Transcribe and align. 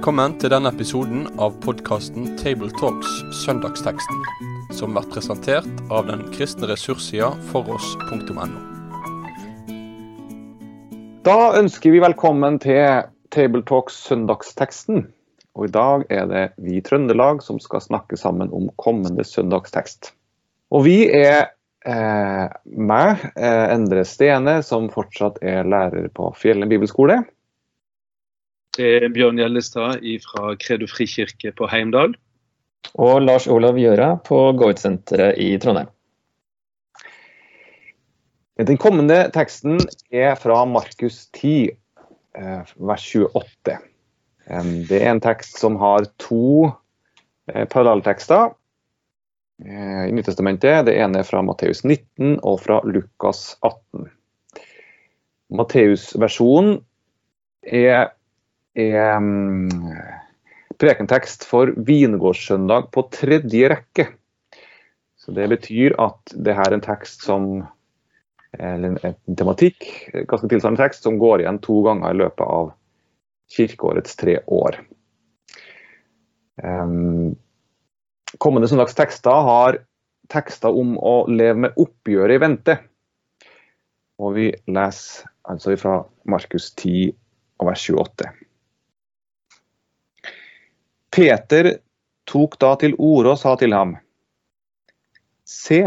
Velkommen 0.00 0.32
til 0.40 0.48
denne 0.48 0.70
episoden 0.72 1.26
av 1.44 1.58
podkasten 1.60 2.30
Tabletalks 2.40 3.18
Søndagsteksten, 3.42 4.22
som 4.72 4.94
blir 4.96 5.04
presentert 5.12 5.82
av 5.92 6.06
den 6.08 6.22
kristne 6.32 6.70
ressurssida 6.70 7.26
foross.no. 7.50 8.46
Da 11.28 11.34
ønsker 11.58 11.92
vi 11.92 12.00
velkommen 12.00 12.56
til 12.64 13.10
Tabletalks 13.28 13.98
Søndagsteksten. 14.06 15.02
Og 15.52 15.68
i 15.68 15.74
dag 15.74 16.06
er 16.08 16.30
det 16.30 16.44
vi 16.56 16.78
i 16.78 16.84
Trøndelag 16.86 17.44
som 17.44 17.58
skal 17.60 17.84
snakke 17.84 18.16
sammen 18.16 18.48
om 18.56 18.70
kommende 18.80 19.26
søndagstekst. 19.28 20.14
Og 20.72 20.86
vi 20.88 21.10
er 21.12 21.52
eh, 21.84 22.46
meg, 22.72 23.28
eh, 23.36 23.66
Endre 23.76 24.06
Stene, 24.08 24.62
som 24.64 24.88
fortsatt 24.96 25.42
er 25.44 25.68
lærer 25.68 26.08
på 26.16 26.32
Fjellene 26.40 26.72
bibelskole. 26.72 27.18
Er 28.80 29.04
Bjørn 29.12 29.36
Gjellestad 29.36 30.00
fra 30.24 30.54
Kredo 30.56 30.86
frikirke 30.88 31.52
på 31.52 31.68
Heimdal. 31.68 32.14
Og 32.96 33.20
Lars 33.22 33.46
Olav 33.50 33.76
Gjøra 33.76 34.14
på 34.24 34.38
Goit-senteret 34.56 35.36
i 35.36 35.52
Trondheim. 35.60 35.90
Den 38.60 38.76
kommende 38.80 39.22
teksten 39.32 39.78
er 40.12 40.34
fra 40.36 40.62
Markus 40.68 41.26
10, 41.36 41.70
eh, 42.36 42.72
vers 42.76 43.04
28. 43.16 43.76
Det 44.88 44.98
er 44.98 45.10
en 45.12 45.22
tekst 45.22 45.60
som 45.60 45.76
har 45.80 46.08
to 46.20 46.68
eh, 47.48 47.64
parallelltekster 47.70 48.50
eh, 49.64 50.08
i 50.08 50.12
Nyttestamentet. 50.16 50.86
Det 50.88 50.96
ene 51.00 51.22
er 51.22 51.28
fra 51.28 51.40
Matteus 51.46 51.84
19 51.84 52.40
og 52.42 52.60
fra 52.64 52.80
Lukas 52.84 53.54
18. 53.62 54.10
Matteus-versjonen 55.56 56.80
er, 57.64 58.10
er 58.78 59.16
um, 59.16 59.68
prekentekst 60.80 61.44
for 61.48 61.72
vingårdssøndag 61.76 62.90
på 62.94 63.04
tredje 63.14 63.70
rekke. 63.72 64.08
Så 65.20 65.32
Det 65.36 65.48
betyr 65.48 65.98
at 66.00 66.32
det 66.34 66.56
her 66.56 66.70
er 66.70 66.78
en 66.78 66.84
tekst 66.84 67.26
som 67.28 67.52
eller 68.58 68.96
en 69.06 69.36
tematikk, 69.38 69.84
ganske 70.26 70.48
tilsvarende 70.50 70.80
tekst, 70.82 71.04
som 71.06 71.20
går 71.20 71.42
igjen 71.42 71.60
to 71.62 71.82
ganger 71.86 72.10
i 72.10 72.18
løpet 72.18 72.42
av 72.46 72.72
kirkeårets 73.54 74.16
tre 74.18 74.40
år. 74.50 74.80
Kommende 78.38 78.68
søndags 78.68 78.98
tekster 78.98 79.46
har 79.46 79.78
tekster 80.30 80.74
om 80.76 80.96
å 80.98 81.14
leve 81.30 81.66
med 81.66 81.78
oppgjøret 81.78 82.38
i 82.38 82.42
vente. 82.42 82.76
Og 84.20 84.34
vi 84.36 84.50
leser 84.70 85.30
altså 85.48 85.74
fra 85.80 85.96
Markus 86.30 86.72
10 86.74 87.10
og 87.60 87.70
vers 87.70 87.86
28. 87.86 88.30
Peter 91.10 91.72
tok 92.30 92.58
da 92.62 92.74
til 92.78 92.94
orde 92.98 93.34
og 93.34 93.40
sa 93.40 93.56
til 93.58 93.74
ham, 93.74 93.96
Se, 95.50 95.82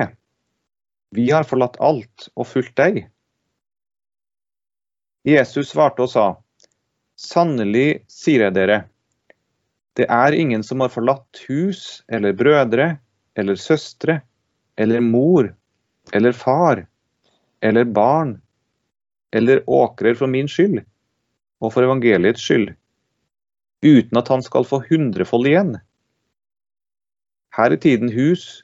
vi 1.16 1.30
har 1.32 1.46
forlatt 1.48 1.78
alt 1.80 2.28
og 2.36 2.50
fulgt 2.50 2.76
deg. 2.76 3.06
Jesus 5.24 5.72
svarte 5.72 6.04
og 6.04 6.12
sa, 6.12 6.26
Sannelig 7.16 8.04
sier 8.12 8.48
jeg 8.48 8.56
dere, 8.58 8.82
det 9.96 10.10
er 10.12 10.36
ingen 10.36 10.64
som 10.66 10.82
har 10.82 10.92
forlatt 10.92 11.44
hus 11.48 12.02
eller 12.12 12.34
brødre 12.36 12.96
eller 13.38 13.56
søstre 13.56 14.20
eller 14.76 15.04
mor 15.06 15.52
eller 16.14 16.34
far 16.36 16.82
eller 17.62 17.86
barn 17.86 18.40
eller 19.32 19.64
åkrer 19.70 20.18
for 20.18 20.28
min 20.28 20.50
skyld 20.50 20.82
og 21.64 21.72
for 21.74 21.86
evangeliets 21.86 22.42
skyld, 22.44 22.74
uten 23.84 24.18
at 24.20 24.32
han 24.32 24.44
skal 24.46 24.66
få 24.68 24.82
hundrefold 24.90 25.48
igjen. 25.50 25.76
Her 27.54 27.76
er 27.76 27.82
tiden 27.82 28.10
hus, 28.14 28.64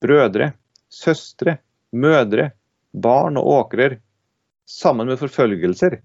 brødre, 0.00 0.52
søstre, 0.88 1.58
mødre, 1.92 2.50
barn 2.92 3.38
og 3.40 3.48
åkrer, 3.56 3.98
sammen 4.70 5.08
med 5.10 5.18
forfølgelser 5.18 5.98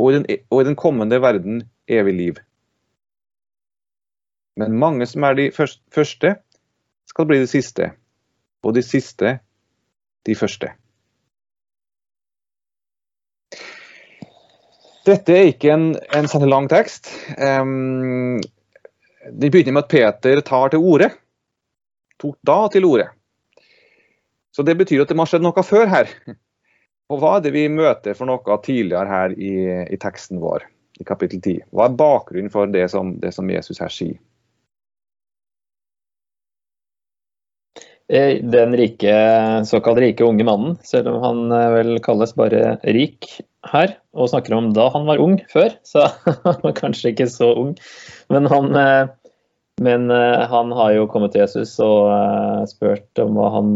og 0.00 0.08
i, 0.08 0.14
den, 0.14 0.26
og 0.50 0.62
i 0.62 0.66
den 0.70 0.76
kommende 0.76 1.18
verden 1.20 1.62
evig 1.88 2.14
liv. 2.16 2.40
Men 4.56 4.78
mange 4.78 5.06
som 5.06 5.24
er 5.28 5.36
de 5.36 5.50
første, 5.52 6.36
skal 7.08 7.28
bli 7.28 7.38
de 7.42 7.48
siste, 7.50 7.90
og 8.64 8.74
de 8.76 8.82
siste 8.84 9.38
de 10.26 10.36
første. 10.38 10.70
Dette 15.06 15.34
er 15.34 15.50
ikke 15.50 15.72
en, 15.74 15.88
en 16.14 16.28
særlig 16.30 16.50
lang 16.52 16.68
tekst. 16.70 17.10
Um, 17.38 18.38
det 19.32 19.50
begynner 19.50 19.74
med 19.74 19.84
at 19.86 19.90
Peter 19.90 20.42
tar 20.46 20.72
til 20.72 20.82
orde. 20.82 21.10
Tok 22.22 22.38
da 22.46 22.58
til 22.70 22.86
orde. 22.86 23.08
Så 24.54 24.62
det 24.62 24.76
betyr 24.78 25.02
at 25.02 25.10
det 25.10 25.16
må 25.16 25.24
ha 25.24 25.32
skjedd 25.32 25.44
noe 25.44 25.64
før 25.66 25.88
her. 25.90 26.10
Og 27.10 27.20
hva 27.20 27.36
er 27.36 27.44
det 27.44 27.54
vi 27.54 27.66
møter 27.72 28.14
for 28.16 28.28
noe 28.28 28.58
tidligere 28.64 29.08
her 29.08 29.34
i, 29.36 29.54
i 29.90 29.98
teksten 30.00 30.40
vår, 30.42 30.64
i 31.00 31.06
kapittel 31.08 31.42
10? 31.42 31.56
Hva 31.74 31.88
er 31.88 31.98
bakgrunnen 31.98 32.52
for 32.52 32.70
det 32.70 32.86
som, 32.92 33.16
det 33.20 33.34
som 33.36 33.50
Jesus 33.50 33.82
her 33.82 33.92
sier? 33.92 34.20
Den 38.12 38.76
rike, 38.76 39.14
såkalt 39.64 39.98
rike 39.98 40.24
unge 40.24 40.44
mannen, 40.44 40.76
selv 40.84 41.08
om 41.14 41.22
han 41.22 41.52
eh, 41.56 41.70
vel 41.72 41.92
kalles 42.04 42.34
bare 42.36 42.76
rik 42.84 43.28
her, 43.72 43.94
og 44.12 44.28
snakker 44.28 44.56
om 44.56 44.72
da 44.76 44.90
han 44.92 45.06
var 45.08 45.22
ung 45.22 45.38
før, 45.52 45.72
så 45.88 46.08
han 46.26 46.60
var 46.64 46.76
kanskje 46.76 47.14
ikke 47.14 47.28
så 47.32 47.52
ung. 47.56 47.72
Men 48.32 48.48
han, 48.52 48.68
eh, 48.76 49.06
men 49.82 50.10
han 50.12 50.74
har 50.76 50.92
jo 50.92 51.08
kommet 51.10 51.32
til 51.32 51.42
Jesus 51.42 51.72
og 51.82 52.68
spurt 52.70 53.18
om 53.22 53.32
hva 53.38 53.46
han, 53.54 53.70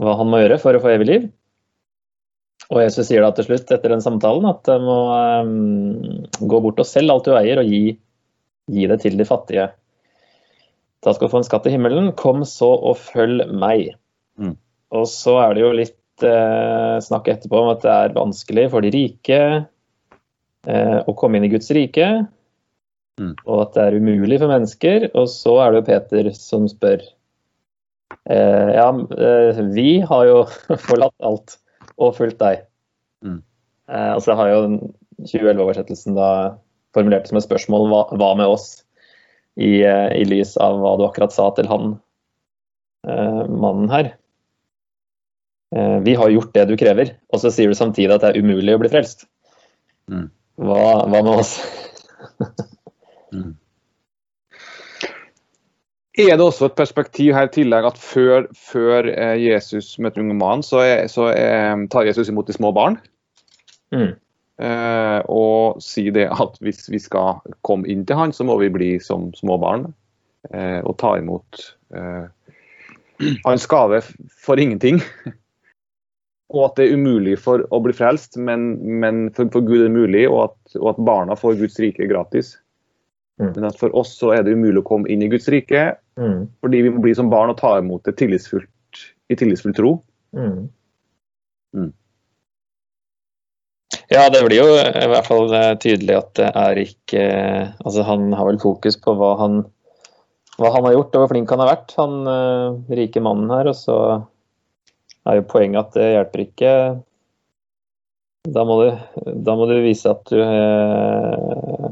hva 0.00 0.14
han 0.20 0.30
må 0.30 0.38
gjøre 0.38 0.60
for 0.62 0.78
å 0.78 0.80
få 0.80 0.92
evig 0.94 1.08
liv. 1.10 1.26
Og 2.70 2.78
Jesus 2.80 3.10
sier 3.10 3.26
da 3.26 3.32
til 3.34 3.48
slutt 3.48 3.74
etter 3.74 3.92
den 3.92 4.04
samtalen 4.04 4.46
at 4.48 4.62
du 4.64 4.86
må 4.86 5.00
gå 6.38 6.62
bort 6.62 6.80
og 6.80 6.88
selge 6.88 7.12
alt 7.12 7.26
du 7.26 7.34
eier 7.36 7.60
og 7.60 7.68
gi, 7.68 7.98
gi, 8.70 8.86
det 8.86 9.00
til 9.02 9.18
de 9.18 9.26
fattige. 9.28 9.66
Da 11.06 11.14
skal 11.14 11.28
du 11.28 11.32
få 11.32 11.40
en 11.40 11.46
skatt 11.46 11.68
i 11.70 11.72
himmelen. 11.74 12.10
Kom 12.18 12.42
så 12.48 12.72
og 12.74 12.98
følg 12.98 13.46
meg. 13.54 13.92
Mm. 14.42 14.56
Og 14.96 15.06
så 15.10 15.36
er 15.44 15.54
det 15.54 15.62
jo 15.62 15.74
litt 15.78 16.26
eh, 16.26 16.96
snakk 17.04 17.30
etterpå 17.30 17.60
om 17.62 17.70
at 17.70 17.84
det 17.84 17.92
er 17.94 18.16
vanskelig 18.16 18.66
for 18.72 18.82
de 18.82 18.90
rike 18.94 19.40
eh, 20.66 20.98
å 20.98 21.14
komme 21.18 21.38
inn 21.38 21.46
i 21.46 21.52
Guds 21.52 21.70
rike. 21.76 22.08
Mm. 23.22 23.34
Og 23.46 23.60
at 23.62 23.76
det 23.76 23.84
er 23.84 23.98
umulig 24.00 24.40
for 24.42 24.50
mennesker. 24.50 25.08
Og 25.14 25.30
så 25.30 25.54
er 25.62 25.72
det 25.72 25.80
jo 25.80 25.88
Peter 25.92 26.32
som 26.34 26.66
spør. 26.70 27.06
Eh, 28.26 28.70
ja, 28.74 28.88
eh, 28.90 29.62
vi 29.76 30.00
har 30.10 30.26
jo 30.26 30.42
forlatt 30.88 31.16
alt 31.22 31.58
og 31.96 32.16
fulgt 32.18 32.40
deg. 32.42 32.66
Mm. 33.24 33.40
Eh, 33.94 34.12
og 34.18 34.40
har 34.42 34.50
jo 34.52 34.62
2011-oversettelsen 35.22 36.18
da 36.18 36.30
formulert 36.96 37.28
som 37.28 37.38
et 37.38 37.46
spørsmål 37.46 37.88
hva, 37.92 38.02
hva 38.18 38.32
med 38.38 38.50
oss, 38.50 38.85
i, 39.56 39.82
eh, 39.82 40.08
i, 40.20 40.24
lys 40.28 40.56
av 40.60 40.78
hva 40.80 40.94
du 40.98 41.06
akkurat 41.06 41.32
sa 41.32 41.48
til 41.56 41.68
han 41.70 41.96
eh, 43.08 43.44
mannen 43.48 43.90
her. 43.92 44.12
Eh, 45.76 45.98
vi 46.04 46.16
har 46.18 46.32
gjort 46.32 46.52
det 46.54 46.66
du 46.70 46.76
krever, 46.78 47.16
og 47.32 47.42
så 47.42 47.52
sier 47.52 47.72
du 47.72 47.78
samtidig 47.78 48.14
at 48.14 48.24
det 48.24 48.34
er 48.34 48.44
umulig 48.44 48.76
å 48.76 48.82
bli 48.82 48.92
frelst. 48.92 49.26
Mm. 50.12 50.28
Hva, 50.60 50.82
hva, 51.08 51.22
med 51.22 51.32
oss? 51.32 51.56
mm. 53.34 53.54
Er 56.16 56.36
det 56.38 56.44
også 56.44 56.70
et 56.70 56.78
perspektiv 56.78 57.34
her 57.36 57.48
i 57.48 57.52
tillegg 57.52 57.90
at 57.90 57.98
før, 58.00 58.46
før 58.56 59.08
Jesus 59.36 59.98
møter 60.00 60.22
unge 60.22 60.36
mann, 60.38 60.62
så, 60.64 60.80
er, 60.80 61.02
så 61.12 61.26
er, 61.28 61.82
tar 61.92 62.08
Jesus 62.08 62.30
imot 62.32 62.48
de 62.48 62.56
små 62.56 62.70
barn? 62.76 62.96
Mm. 63.92 64.14
Eh, 64.56 65.18
og 65.28 65.82
si 65.84 66.06
det 66.14 66.30
at 66.32 66.54
hvis 66.64 66.86
vi 66.88 67.00
skal 67.02 67.42
komme 67.66 67.88
inn 67.92 68.06
til 68.08 68.16
han, 68.16 68.32
så 68.32 68.46
må 68.48 68.56
vi 68.62 68.72
bli 68.72 68.90
som 69.02 69.28
små 69.36 69.58
barn. 69.60 69.90
Eh, 70.52 70.80
og 70.80 70.96
ta 71.00 71.16
imot 71.18 71.60
eh, 71.96 72.28
hans 73.44 73.66
gave 73.70 74.00
for 74.32 74.60
ingenting. 74.60 75.02
og 76.54 76.62
at 76.68 76.78
det 76.78 76.86
er 76.86 77.00
umulig 77.00 77.36
for 77.42 77.66
å 77.74 77.82
bli 77.84 77.94
frelst, 77.96 78.38
men, 78.38 78.76
men 79.02 79.26
for, 79.36 79.50
for, 79.52 79.66
Gud 79.66 79.80
er 79.80 79.88
det 79.88 79.96
mulig, 79.96 80.24
og 80.30 80.46
at, 80.48 80.78
og 80.78 80.94
at 80.94 81.02
barna 81.08 81.36
får 81.38 81.58
Guds 81.60 81.80
rike 81.82 82.08
gratis. 82.08 82.54
Mm. 83.42 83.50
Men 83.50 83.68
at 83.68 83.76
for 83.76 83.92
oss 83.98 84.14
så 84.16 84.32
er 84.32 84.46
det 84.46 84.54
umulig 84.56 84.80
å 84.80 84.88
komme 84.88 85.10
inn 85.12 85.24
i 85.26 85.28
Guds 85.32 85.50
rike, 85.52 85.90
mm. 86.16 86.46
fordi 86.64 86.86
vi 86.86 86.94
må 86.94 87.02
bli 87.04 87.12
som 87.18 87.28
barn 87.32 87.52
og 87.52 87.60
ta 87.60 87.74
imot 87.82 88.06
det 88.08 88.16
tillitsfullt, 88.22 89.02
i 89.28 89.36
tillitsfull 89.36 89.76
tro. 89.76 89.92
Mm. 90.36 91.90
Mm. 94.06 94.14
Ja, 94.14 94.28
det 94.30 94.44
blir 94.46 94.60
jo 94.62 94.76
i 94.76 95.08
hvert 95.10 95.26
fall 95.26 95.50
eh, 95.54 95.72
tydelig 95.82 96.14
at 96.20 96.30
det 96.38 96.50
er 96.54 96.78
ikke 96.78 97.24
Altså, 97.82 98.04
han 98.06 98.30
har 98.36 98.46
vel 98.46 98.60
fokus 98.62 98.98
på 99.02 99.16
hva 99.18 99.34
han, 99.40 99.64
hva 100.60 100.70
han 100.74 100.86
har 100.86 100.94
gjort 100.94 101.16
og 101.16 101.24
hvor 101.24 101.34
flink 101.34 101.50
han 101.50 101.62
har 101.64 101.72
vært, 101.72 101.94
han 101.98 102.16
uh, 102.30 102.78
rike 102.94 103.22
mannen 103.22 103.50
her. 103.52 103.70
Og 103.72 103.76
så 103.78 103.98
er 105.26 105.40
jo 105.40 105.50
poenget 105.50 105.82
at 105.82 105.98
det 105.98 106.08
hjelper 106.14 106.46
ikke 106.46 106.72
da 108.46 108.62
må, 108.62 108.76
du, 108.78 109.22
da 109.42 109.56
må 109.58 109.66
du, 109.66 109.80
vise 109.82 110.06
at 110.06 110.28
du 110.30 110.38
uh, 110.38 111.88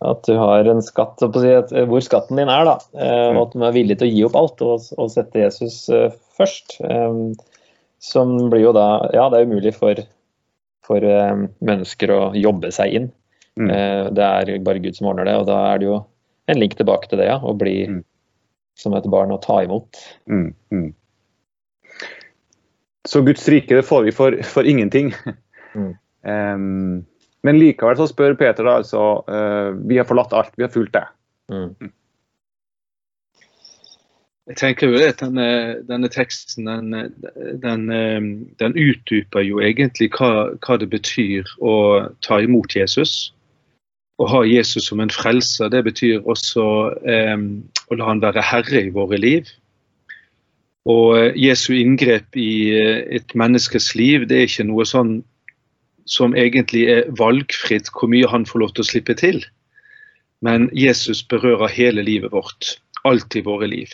at 0.00 0.22
du 0.24 0.38
har 0.40 0.66
en 0.70 0.80
skatt 0.84 1.20
si, 1.20 1.52
hvor 1.88 2.02
skatten 2.04 2.40
din 2.40 2.48
er, 2.52 2.64
da. 2.66 2.74
Og 3.32 3.38
at 3.42 3.52
du 3.52 3.62
er 3.64 3.74
villig 3.76 3.96
til 4.00 4.08
å 4.08 4.12
gi 4.12 4.24
opp 4.26 4.38
alt 4.40 4.64
og, 4.64 4.88
og 4.96 5.12
sette 5.12 5.40
Jesus 5.40 5.76
først. 6.36 6.78
Som 8.02 8.34
blir 8.50 8.66
jo 8.66 8.74
da 8.76 8.86
Ja, 9.14 9.28
det 9.32 9.38
er 9.38 9.48
umulig 9.48 9.72
for, 9.76 10.00
for 10.86 11.02
mennesker 11.66 12.12
å 12.14 12.20
jobbe 12.38 12.70
seg 12.74 12.94
inn. 12.98 13.08
Mm. 13.58 13.70
Det 14.14 14.22
er 14.22 14.50
bare 14.64 14.82
Gud 14.84 14.94
som 14.98 15.08
ordner 15.10 15.26
det, 15.26 15.34
og 15.40 15.48
da 15.48 15.56
er 15.72 15.80
det 15.80 15.88
jo 15.88 15.96
en 16.46 16.60
link 16.60 16.76
tilbake 16.78 17.10
til 17.10 17.20
det, 17.20 17.26
ja. 17.30 17.38
Å 17.42 17.54
bli 17.58 17.74
mm. 17.90 17.98
som 18.78 18.94
et 18.96 19.08
barn 19.10 19.34
og 19.34 19.42
ta 19.44 19.58
imot. 19.64 19.98
Mm. 20.30 20.48
Mm. 20.70 20.88
Så 23.06 23.22
Guds 23.26 23.48
rike 23.48 23.78
det 23.78 23.86
får 23.86 24.06
vi 24.06 24.14
for, 24.14 24.38
for 24.46 24.66
ingenting. 24.66 25.12
um, 25.74 27.04
men 27.46 27.60
likevel 27.60 27.98
så 27.98 28.08
spør 28.10 28.34
Peter 28.38 28.66
da 28.66 28.78
altså 28.80 29.02
uh, 29.30 29.76
Vi 29.86 29.98
har 30.00 30.08
forlatt 30.08 30.34
alt, 30.34 30.54
vi 30.58 30.66
har 30.66 30.72
fulgt 30.74 30.96
det. 30.96 31.06
Jeg 34.46 34.56
tenker 34.60 34.92
jo 34.92 34.98
at 35.02 35.18
denne, 35.18 35.46
denne 35.88 36.08
teksten 36.12 36.68
den, 36.68 36.92
den, 37.62 37.86
den, 38.60 38.76
utdyper 38.78 39.42
jo 39.42 39.58
egentlig 39.58 40.12
hva, 40.14 40.52
hva, 40.62 40.76
det 40.78 40.86
betyr 40.92 41.50
å 41.58 41.72
ta 42.22 42.38
imot 42.44 42.76
Jesus. 42.78 43.32
Å 44.22 44.28
ha 44.30 44.44
Jesus 44.46 44.86
som 44.86 45.02
en 45.02 45.10
frelser, 45.10 45.72
det 45.74 45.82
betyr 45.88 46.22
også 46.22 46.66
eh, 47.02 47.34
å 47.90 47.98
la 47.98 48.06
han 48.06 48.22
være 48.22 48.44
herre 48.46 48.86
i 48.86 48.94
våre 48.94 49.18
liv. 49.18 49.50
Og 50.86 51.18
eh, 51.18 51.34
Jesu 51.48 51.74
inngrep 51.74 52.38
i 52.38 52.70
eh, 52.78 53.02
et 53.18 53.34
menneskes 53.34 53.96
liv, 53.98 54.28
det 54.30 54.38
er 54.38 54.48
ikke 54.48 54.70
noe 54.70 54.86
sånn 54.86 55.18
som 56.06 56.38
egentlig 56.38 56.86
er 56.94 57.10
valgfritt 57.18 57.90
hvor 57.90 58.14
mye 58.14 58.30
han 58.30 58.46
får 58.46 58.62
lov 58.62 58.74
til 58.76 58.86
å 58.86 58.90
slippe 58.94 59.18
til. 59.18 59.42
Men 60.46 60.70
Jesus 60.70 61.24
berører 61.26 61.72
hele 61.72 62.06
livet 62.06 62.30
vårt. 62.30 62.76
Alt 63.06 63.34
i 63.38 63.42
våre 63.42 63.66
liv. 63.70 63.90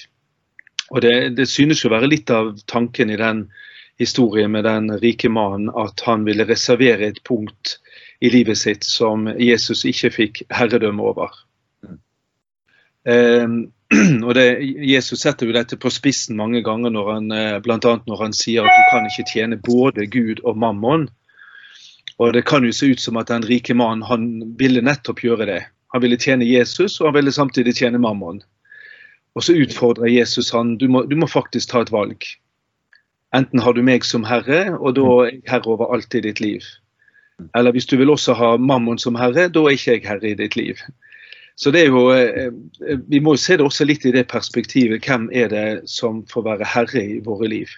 Og 0.90 1.02
det, 1.04 1.36
det 1.36 1.48
synes 1.48 1.84
å 1.84 1.92
være 1.92 2.10
litt 2.10 2.30
av 2.30 2.54
tanken 2.66 3.10
i 3.10 3.20
den 3.20 3.46
historien 4.00 4.50
med 4.50 4.64
den 4.64 4.90
rike 5.02 5.30
mannen 5.30 5.70
at 5.78 6.02
han 6.08 6.24
ville 6.26 6.46
reservere 6.48 7.06
et 7.06 7.22
punkt 7.28 7.78
i 8.22 8.30
livet 8.30 8.58
sitt 8.58 8.86
som 8.86 9.28
Jesus 9.38 9.84
ikke 9.88 10.10
fikk 10.14 10.42
herredømme 10.54 11.04
over. 11.12 11.36
Mm. 11.86 11.98
Um, 13.06 13.56
og 14.26 14.34
det, 14.38 14.46
Jesus 14.88 15.24
setter 15.24 15.48
jo 15.48 15.56
dette 15.56 15.76
på 15.80 15.90
spissen 15.92 16.38
mange 16.38 16.62
ganger, 16.64 16.92
når 16.94 17.10
han, 17.12 17.32
eh, 17.36 17.58
bl.a. 17.64 17.78
når 18.06 18.22
han 18.22 18.36
sier 18.36 18.64
at 18.64 18.72
du 18.78 18.84
kan 18.92 19.08
ikke 19.08 19.28
tjene 19.28 19.58
både 19.60 20.06
Gud 20.10 20.40
og 20.44 20.58
mammon. 20.58 21.08
Og 22.18 22.32
Det 22.32 22.44
kan 22.46 22.64
jo 22.64 22.72
se 22.72 22.92
ut 22.92 23.00
som 23.00 23.18
at 23.18 23.32
den 23.32 23.44
rike 23.48 23.74
mannen 23.74 24.04
han 24.06 24.54
ville 24.58 24.84
nettopp 24.84 25.24
gjøre 25.24 25.48
det. 25.48 25.60
Han 25.92 26.04
ville 26.04 26.20
tjene 26.20 26.46
Jesus, 26.46 27.00
og 27.00 27.10
han 27.10 27.18
ville 27.18 27.34
samtidig 27.34 27.74
tjene 27.76 28.00
mammon. 28.00 28.40
Og 29.34 29.44
så 29.46 29.56
utfordrer 29.56 30.12
Jesus 30.12 30.50
han 30.52 30.76
du 30.80 30.88
må, 30.92 31.04
du 31.08 31.16
må 31.16 31.28
faktisk 31.30 31.70
ta 31.72 31.82
et 31.82 31.92
valg. 31.92 32.26
Enten 33.32 33.62
har 33.64 33.72
du 33.72 33.80
meg 33.84 34.04
som 34.04 34.26
herre, 34.28 34.74
og 34.76 34.98
da 34.98 35.06
er 35.22 35.30
jeg 35.30 35.44
herre 35.48 35.72
over 35.72 35.94
alt 35.94 36.14
i 36.14 36.20
ditt 36.24 36.42
liv. 36.44 36.66
Eller 37.56 37.72
hvis 37.72 37.88
du 37.88 37.96
vil 37.96 38.12
også 38.12 38.36
ha 38.36 38.56
mammon 38.60 39.00
som 39.00 39.16
herre, 39.16 39.48
da 39.48 39.62
er 39.64 39.78
ikke 39.78 39.96
jeg 39.96 40.04
herre 40.04 40.34
i 40.34 40.36
ditt 40.36 40.56
liv. 40.58 40.82
Så 41.56 41.72
det 41.72 41.86
er 41.86 41.94
jo, 41.94 42.10
eh, 42.12 42.52
eh, 42.88 42.98
Vi 43.08 43.20
må 43.20 43.36
se 43.36 43.56
det 43.56 43.64
også 43.64 43.84
litt 43.84 44.04
i 44.04 44.12
det 44.12 44.26
perspektivet. 44.28 45.04
Hvem 45.04 45.30
er 45.32 45.48
det 45.48 45.88
som 45.88 46.24
får 46.26 46.44
være 46.44 46.68
herre 46.68 47.02
i 47.02 47.20
våre 47.24 47.48
liv? 47.48 47.72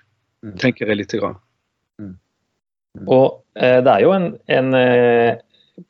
Mm. 0.44 0.58
tenker 0.60 0.90
jeg 0.90 0.98
litt. 0.98 1.14
Grann. 1.16 1.38
Mm. 1.98 2.16
Mm. 2.98 3.08
Og 3.08 3.40
eh, 3.56 3.80
det 3.80 3.90
er 3.90 4.04
jo 4.04 4.12
en, 4.12 4.28
en 4.52 4.74
eh, 4.78 5.40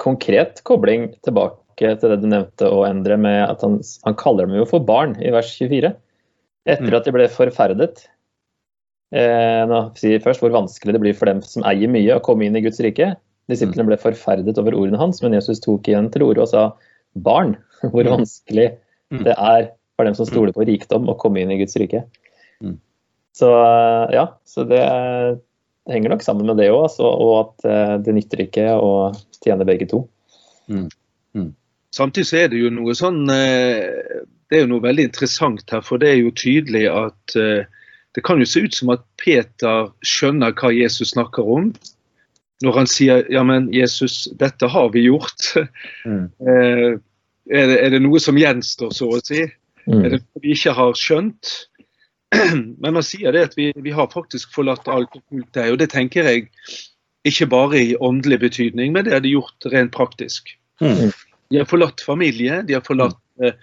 konkret 0.00 0.62
kobling 0.64 1.10
tilbake 1.26 1.58
til 1.78 2.12
det 2.12 2.20
du 2.22 2.26
nevnte 2.30 2.70
å 2.70 2.84
endre 2.86 3.16
med 3.20 3.40
at 3.46 3.62
han, 3.64 3.78
han 4.06 4.16
kaller 4.20 4.48
dem 4.48 4.58
jo 4.58 4.66
for 4.68 4.84
barn 4.84 5.16
i 5.22 5.32
vers 5.34 5.50
24. 5.58 5.92
Etter 6.64 6.90
mm. 6.90 6.96
at 6.98 7.06
de 7.06 7.14
ble 7.14 7.28
forferdet. 7.32 8.04
Eh, 9.14 9.62
nå 9.70 9.80
sier 9.98 10.22
først 10.24 10.42
hvor 10.42 10.54
vanskelig 10.54 10.96
det 10.96 11.02
blir 11.02 11.16
for 11.18 11.30
dem 11.30 11.42
som 11.46 11.66
eier 11.68 11.90
mye, 11.90 12.16
å 12.16 12.24
komme 12.24 12.46
inn 12.46 12.58
i 12.58 12.64
Guds 12.64 12.80
rike. 12.84 13.12
Disiplene 13.50 13.86
ble 13.90 14.00
forferdet 14.00 14.58
over 14.60 14.76
ordene 14.78 15.00
hans, 15.00 15.20
men 15.24 15.36
Jesus 15.36 15.60
tok 15.64 15.90
igjen 15.90 16.08
til 16.14 16.24
orde 16.26 16.46
og 16.46 16.50
sa 16.52 16.66
barn, 17.14 17.56
hvor 17.92 18.06
mm. 18.06 18.12
vanskelig 18.16 18.70
mm. 19.12 19.24
det 19.26 19.34
er 19.36 19.72
for 19.94 20.08
dem 20.08 20.16
som 20.18 20.26
stoler 20.26 20.54
på 20.56 20.66
rikdom, 20.66 21.06
å 21.10 21.18
komme 21.20 21.42
inn 21.42 21.52
i 21.54 21.60
Guds 21.60 21.76
rike. 21.78 22.02
Mm. 22.64 22.78
Så 23.34 23.50
ja, 24.14 24.28
så 24.46 24.64
det, 24.66 24.80
henger 25.90 26.14
nok 26.14 26.24
sammen 26.24 26.48
med 26.48 26.58
det 26.62 26.70
òg, 26.72 26.86
og 27.04 27.34
at 27.38 27.68
eh, 27.68 27.94
det 28.04 28.16
nytter 28.16 28.44
ikke 28.46 28.70
å 28.78 28.90
tjene 29.44 29.66
begge 29.68 29.88
to. 29.90 30.04
Mm. 30.70 30.88
Mm. 31.36 31.50
Samtidig 31.94 32.26
så 32.26 32.38
er 32.42 32.50
det 32.50 32.58
jo 32.58 32.72
noe 32.74 32.94
sånn 32.98 33.22
eh, 33.30 34.20
Det 34.50 34.58
er 34.58 34.64
jo 34.64 34.72
noe 34.72 34.82
veldig 34.82 35.08
interessant 35.08 35.70
her, 35.70 35.82
for 35.84 36.02
det 36.02 36.10
er 36.10 36.20
jo 36.24 36.34
tydelig 36.34 36.88
at 36.90 37.36
eh, 37.38 37.66
det 38.14 38.22
kan 38.26 38.38
jo 38.38 38.46
se 38.46 38.62
ut 38.62 38.74
som 38.74 38.92
at 38.94 39.02
Peter 39.18 39.90
skjønner 40.06 40.54
hva 40.54 40.70
Jesus 40.74 41.14
snakker 41.14 41.46
om, 41.50 41.72
når 42.62 42.76
han 42.78 42.88
sier 42.90 43.24
ja, 43.32 43.42
men 43.46 43.66
Jesus, 43.74 44.28
dette 44.38 44.70
har 44.70 44.92
vi 44.94 45.08
gjort. 45.08 45.50
Mm. 46.04 46.26
Eh, 46.36 46.90
er, 47.48 47.66
det, 47.68 47.76
er, 47.80 47.90
det, 47.94 48.00
noe 48.04 48.20
som 48.20 48.36
gjenstår, 48.36 48.90
så 48.92 49.06
å 49.08 49.20
si? 49.24 49.40
Mm. 49.88 50.02
Er 50.04 50.10
det 50.14 50.18
noe 50.20 50.42
vi 50.44 50.52
ikke 50.52 50.74
har 50.76 50.92
skjønt? 51.00 51.52
Men 52.82 52.98
han 52.98 53.04
sier 53.04 53.32
det 53.32 53.46
at 53.48 53.56
vi, 53.56 53.70
vi 53.84 53.94
har 53.96 54.10
faktisk 54.12 54.52
forlatt 54.52 54.88
alt 54.92 55.16
fulgt 55.16 55.54
deg. 55.56 55.72
Og 55.72 55.80
det 55.80 55.88
tenker 55.94 56.28
jeg 56.28 56.48
ikke 57.24 57.48
bare 57.52 57.80
i 57.80 57.96
åndelig 57.96 58.42
betydning, 58.42 58.92
men 58.92 59.06
det 59.06 59.14
er 59.16 59.22
det 59.24 59.32
gjort 59.32 59.68
rent 59.72 59.94
praktisk. 59.96 60.52
Mm. 60.84 61.08
De 61.54 61.62
har 61.62 61.70
forlatt 61.70 62.02
familie, 62.02 62.60
de 62.66 62.74
har 62.74 62.82
forlatt 62.82 63.20
eh, 63.42 63.54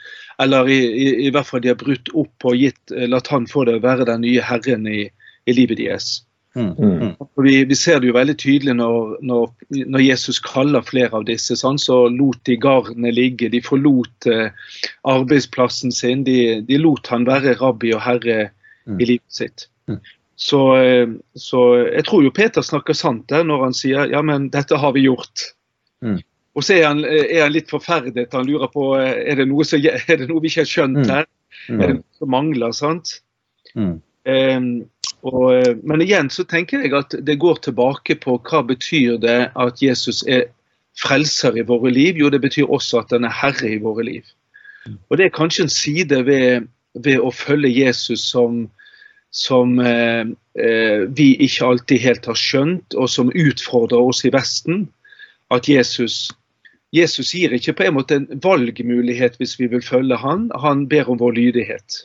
Eller 0.41 0.69
i, 0.71 0.79
i, 0.79 1.07
i, 1.27 1.29
hvert 1.33 1.49
fall 1.49 1.61
de 1.61 1.73
har 1.73 1.79
brutt 1.79 2.09
opp 2.17 2.47
og 2.47 2.55
gitt, 2.57 2.79
eh, 2.95 3.09
latt 3.11 3.29
han 3.33 3.49
få 3.51 3.65
det 3.67 3.77
å 3.77 3.83
være 3.83 4.07
den 4.09 4.23
nye 4.23 4.43
herren 4.47 4.87
i, 4.87 5.03
i 5.45 5.55
livet 5.57 5.81
deres. 5.81 6.21
Mm. 6.55 6.71
mm. 6.77 7.15
Vi, 7.43 7.65
vi, 7.65 7.75
ser 7.75 8.01
det 8.01 8.09
jo 8.09 8.15
veldig 8.15 8.35
tydelig 8.39 8.73
når, 8.75 9.13
når, 9.23 9.51
når 9.87 10.03
Jesus 10.03 10.39
kaller 10.43 10.83
flere 10.83 11.13
av 11.15 11.27
disse. 11.27 11.55
Sånn, 11.59 11.79
så 11.79 12.03
lot 12.11 12.41
de 12.47 12.57
garnet 12.59 13.15
ligge, 13.15 13.51
de 13.53 13.61
forlot 13.63 14.27
eh, 14.31 14.49
arbeidsplassen 15.07 15.95
sin. 15.95 16.25
De, 16.27 16.59
de, 16.67 16.79
lot 16.81 17.07
han 17.11 17.27
være 17.29 17.55
rabbi 17.61 17.93
og 17.95 18.03
herre 18.07 18.39
mm. 18.49 18.97
i 18.99 19.13
livet 19.13 19.39
sitt. 19.41 19.67
Mm. 19.91 20.01
Så, 20.41 20.61
eh, 20.81 21.07
så, 21.37 21.63
jeg 21.85 22.07
tror 22.09 22.25
jo 22.25 22.35
Peter 22.35 22.65
snakker 22.65 22.97
sant 22.97 23.27
der 23.31 23.47
når 23.47 23.67
han 23.67 23.77
sier 23.77 24.11
ja, 24.11 24.23
men 24.25 24.49
dette 24.53 24.79
har 24.81 24.95
vi 24.97 25.07
gjort. 25.07 25.51
Mm. 26.51 26.57
Og 26.59 26.65
så 26.67 26.75
er 26.75 26.87
han, 26.89 27.03
er 27.07 27.43
han, 27.45 27.53
litt 27.55 27.69
forferdet. 27.71 28.31
Han 28.35 28.47
lurer 28.47 28.71
på 28.73 28.93
eh, 28.99 29.21
er 29.31 29.39
det 29.39 29.47
noe, 29.47 29.65
så, 29.67 29.79
er 30.11 30.17
det 30.19 30.27
noe 30.29 30.43
vi 30.43 30.51
ikke 30.51 30.65
har 30.65 30.71
skjønt 30.71 31.03
mm. 31.03 31.11
her. 31.11 31.29
Er 31.71 31.85
det 31.85 31.93
noe 31.99 32.19
som 32.19 32.33
mangler? 32.33 32.73
sant? 32.75 33.19
Mm. 33.75 34.01
Um, 34.27 34.65
og, 35.25 35.53
eh, 35.55 35.75
men 35.83 36.01
igjen 36.03 36.29
så 36.33 36.43
tenker 36.49 36.83
jeg 36.83 36.93
at 36.97 37.15
det 37.25 37.39
går 37.41 37.61
tilbake 37.65 38.17
på 38.21 38.35
hva 38.49 38.61
betyr 38.67 39.17
det 39.21 39.39
at 39.55 39.81
Jesus 39.81 40.21
er 40.27 40.49
frelser 40.99 41.57
i 41.57 41.65
våre 41.65 41.91
liv? 41.93 42.19
Jo, 42.19 42.29
det 42.33 42.41
betyr 42.43 42.69
også 42.69 43.01
at 43.01 43.15
han 43.15 43.25
er 43.25 43.35
herre 43.35 43.69
i 43.71 43.81
våre 43.81 44.05
liv. 44.05 44.27
Og 45.09 45.17
Det 45.17 45.25
er 45.25 45.35
kanskje 45.35 45.63
en 45.63 45.73
side 45.73 46.25
ved, 46.25 46.67
ved 46.93 47.19
å 47.21 47.31
følge 47.31 47.69
Jesus 47.69 48.23
som, 48.31 48.65
som 49.31 49.77
eh, 49.79 50.25
eh, 50.57 51.05
vi 51.07 51.35
ikke 51.37 51.69
alltid 51.69 52.01
helt 52.01 52.25
har 52.25 52.39
skjønt, 52.39 52.97
og 52.97 53.09
som 53.09 53.29
utfordrer 53.29 54.01
oss 54.01 54.25
i 54.25 54.33
Vesten. 54.33 54.87
At 55.51 55.69
Jesus, 55.69 56.31
Jesus 56.91 57.33
gir 57.35 57.53
ikke 57.55 57.73
på 57.77 57.87
en 57.87 57.95
måte 57.95 58.17
en 58.19 58.27
valgmulighet 58.43 59.37
hvis 59.39 59.57
vi 59.59 59.69
vil 59.71 59.83
følge 59.85 60.17
han, 60.19 60.49
han 60.59 60.87
ber 60.91 61.09
om 61.09 61.19
vår 61.21 61.37
lydighet. 61.37 62.01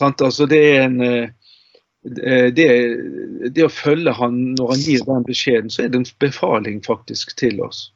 Altså, 0.00 0.46
det 0.46 0.62
en 0.78 1.00
eh, 1.02 1.30
Eh, 2.04 2.46
det, 2.52 2.68
det, 3.54 3.64
å 3.64 3.70
følge 3.70 4.14
han 4.18 4.38
når 4.56 4.74
han 4.74 4.82
gir 4.82 5.04
den 5.06 5.26
beskjeden, 5.26 5.70
så 5.70 5.84
er 5.84 5.92
det 5.92 6.00
en 6.00 6.08
befaling 6.22 6.80
faktisk 6.82 7.36
til 7.38 7.62
oss. 7.62 7.86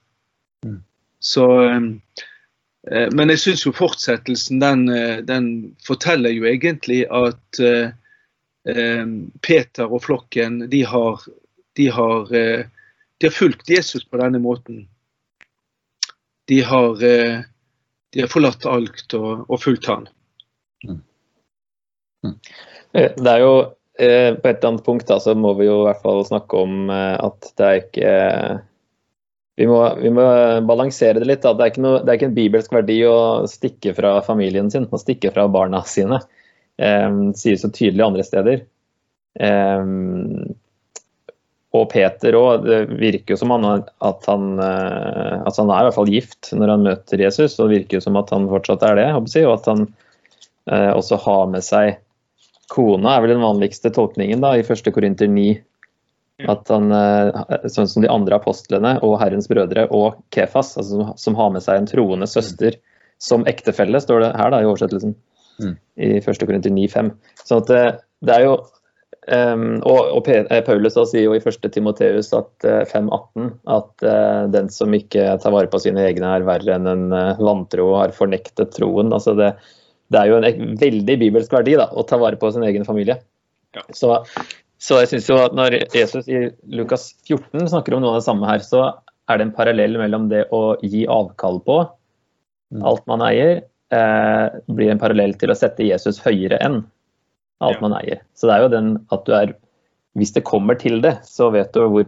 Mm. 0.66 0.78
Så, 1.18 1.46
eh, 1.66 3.08
men 3.18 3.34
jeg 3.34 3.42
syns 3.42 3.66
jo 3.66 3.74
fortsettelsen 3.74 4.62
den, 4.62 4.86
eh, 4.94 5.18
den, 5.26 5.50
forteller 5.86 6.34
jo 6.34 6.46
egentlig 6.46 7.04
at 7.10 7.62
Peter 9.46 9.92
og 9.94 10.00
flokken 10.02 10.64
de 10.72 10.80
har, 10.90 11.20
de 11.78 11.84
har, 11.94 12.24
de 12.26 13.28
har 13.28 13.34
fulgt 13.34 13.70
Jesus 13.70 14.02
på 14.02 14.18
denne 14.18 14.40
måten. 14.42 14.88
De 16.46 16.60
har, 16.62 17.00
de 17.00 18.20
har 18.22 18.30
forlatt 18.30 18.66
alt 18.70 19.14
og, 19.18 19.46
og 19.50 19.58
fulgt 19.62 19.88
han. 19.90 20.04
Mm. 20.86 21.00
Mm. 22.26 22.36
Det 22.92 23.32
er 23.32 23.42
jo 23.42 23.54
Eh, 23.98 24.34
på 24.34 24.48
et 24.48 24.58
eller 24.58 24.68
annet 24.68 24.84
punkt 24.84 25.08
da, 25.08 25.16
så 25.20 25.32
må 25.34 25.54
vi 25.56 25.70
jo 25.70 25.78
i 25.80 25.84
hvert 25.86 26.02
fall 26.04 26.18
snakke 26.28 26.58
om 26.60 26.90
eh, 26.92 27.14
at 27.16 27.46
det 27.56 27.68
er 27.68 27.78
ikke 27.80 28.10
vi 29.56 29.68
må, 29.70 29.78
vi 30.02 30.10
må 30.12 30.24
balansere 30.68 31.22
det 31.22 31.30
litt. 31.30 31.40
Da. 31.46 31.54
Det, 31.56 31.70
er 31.70 31.80
noe, 31.80 32.02
det, 32.02 32.10
er 32.10 32.18
ikke 32.18 32.28
en 32.28 32.36
bibelsk 32.36 32.74
verdi 32.76 32.98
å 33.08 33.16
stikke 33.48 33.94
fra 33.96 34.18
familien 34.26 34.68
sin 34.72 34.84
og 34.90 35.00
stikke 35.00 35.32
fra 35.32 35.46
barna 35.48 35.80
sine. 35.88 36.18
Um, 36.76 37.30
sies 37.32 37.64
så 37.64 37.70
tydelig 37.72 38.04
andre 38.04 38.26
steder. 38.26 38.60
Og 41.74 41.86
Peter 41.90 42.36
òg. 42.38 42.64
Det 42.66 42.80
virker 43.00 43.34
jo 43.34 43.40
som 43.40 43.52
han, 43.54 43.84
at 44.04 44.26
han, 44.30 44.48
eh, 44.62 45.36
altså 45.42 45.64
han 45.64 45.72
er 45.72 45.82
i 45.82 45.88
hvert 45.88 45.98
fall 45.98 46.12
gift 46.12 46.50
når 46.54 46.74
han 46.74 46.86
møter 46.86 47.22
Jesus. 47.26 47.58
og 47.58 47.68
Det 47.68 47.80
virker 47.80 47.98
jo 47.98 48.04
som 48.06 48.18
at 48.20 48.32
han 48.34 48.48
fortsatt 48.50 48.84
er 48.86 48.98
det. 49.00 49.06
Og 49.16 49.54
at 49.54 49.70
han 49.70 49.86
eh, 50.70 50.92
også 50.94 51.20
har 51.26 51.46
med 51.52 51.66
seg 51.66 51.96
kona, 52.72 53.14
er 53.14 53.22
vel 53.22 53.36
den 53.36 53.44
vanligste 53.44 53.92
tolkningen 53.94 54.42
da, 54.42 54.56
i 54.56 54.64
1. 54.66 54.92
Korinter 54.94 55.30
9. 55.30 55.48
At 56.52 56.68
han, 56.72 56.90
eh, 56.92 57.68
sånn 57.72 57.88
som 57.88 58.04
de 58.04 58.12
andre 58.12 58.38
apostlene 58.38 58.96
og 59.06 59.18
Herrens 59.22 59.48
brødre 59.48 59.86
og 59.94 60.20
Kefas, 60.34 60.74
altså, 60.80 61.12
som 61.20 61.38
har 61.38 61.52
med 61.54 61.64
seg 61.64 61.80
en 61.80 61.90
troende 61.90 62.28
søster 62.30 62.78
som 63.22 63.46
ektefelle, 63.48 64.00
står 64.02 64.20
det 64.22 64.34
her 64.36 64.52
da 64.52 64.60
i 64.60 64.68
oversettelsen. 64.68 65.14
Mm. 65.56 65.76
I 65.96 66.08
1. 66.20 66.42
Korinter 66.44 66.72
9,5. 66.74 67.14
Så 67.48 67.62
det, 67.70 67.84
det 68.20 68.34
er 68.34 68.44
jo 68.44 68.56
Um, 69.26 69.80
og, 69.82 70.12
og 70.14 70.28
eh, 70.30 70.60
Paulus 70.62 70.94
sier 70.94 71.24
jo 71.24 71.32
i 71.34 71.40
1. 71.40 71.64
Timoteus 71.74 72.28
at 72.36 72.66
uh, 72.66 72.84
eh, 72.84 72.92
5.18 72.92 73.48
at 73.74 74.04
uh, 74.06 74.44
den 74.54 74.68
som 74.70 74.94
ikke 74.94 75.32
tar 75.42 75.54
vare 75.54 75.70
på 75.72 75.80
sine 75.82 76.04
egne, 76.06 76.30
er 76.30 76.46
verre 76.46 76.76
enn 76.76 76.86
en 76.86 77.08
uh, 77.10 77.40
vantro 77.42 77.88
og 77.88 77.98
har 78.04 78.14
fornektet 78.14 78.76
troen. 78.76 79.10
Altså 79.10 79.34
det, 79.38 79.50
det, 80.14 80.20
er 80.20 80.30
jo 80.30 80.38
en 80.38 80.78
veldig 80.78 81.18
bibelsk 81.24 81.58
verdi 81.58 81.74
da, 81.80 81.88
å 81.90 82.06
ta 82.06 82.20
vare 82.22 82.38
på 82.38 82.52
sin 82.54 82.66
egen 82.68 82.86
familie. 82.86 83.18
Ja. 83.74 83.82
Så, 83.90 84.14
så, 84.78 85.02
jeg 85.02 85.10
synes 85.10 85.30
jo 85.32 85.42
at 85.42 85.58
når 85.58 85.80
Jesus 85.90 86.30
i 86.30 86.46
Lukas 86.78 87.10
14 87.26 87.66
snakker 87.74 87.96
om 87.96 88.06
noe 88.06 88.14
av 88.14 88.22
det 88.22 88.28
samme 88.28 88.46
her, 88.46 88.62
så 88.62 88.92
er 89.26 89.40
det 89.40 89.48
en 89.48 89.56
parallell 89.58 89.98
mellom 89.98 90.30
det 90.30 90.46
å 90.54 90.76
gi 90.86 91.02
avkall 91.10 91.58
på 91.66 91.82
mm. 91.82 92.84
alt 92.86 93.02
man 93.10 93.26
eier, 93.26 93.58
blir 94.66 94.90
en 94.90 95.02
parallell 95.02 95.34
til 95.38 95.50
å 95.50 95.58
sette 95.58 95.86
Jesus 95.86 96.18
høyere 96.22 96.58
enn 96.62 96.80
alt 97.64 97.82
man 97.84 97.96
eier. 97.98 98.22
Så 98.36 98.48
det 98.48 98.56
er 98.56 98.64
jo 98.64 98.74
den 98.74 98.92
at 99.14 99.24
du 99.28 99.34
er 99.36 99.56
Hvis 100.16 100.32
det 100.32 100.46
kommer 100.48 100.78
til 100.80 101.02
det, 101.04 101.18
så 101.28 101.50
vet 101.52 101.74
du 101.76 101.82
hvor 101.92 102.06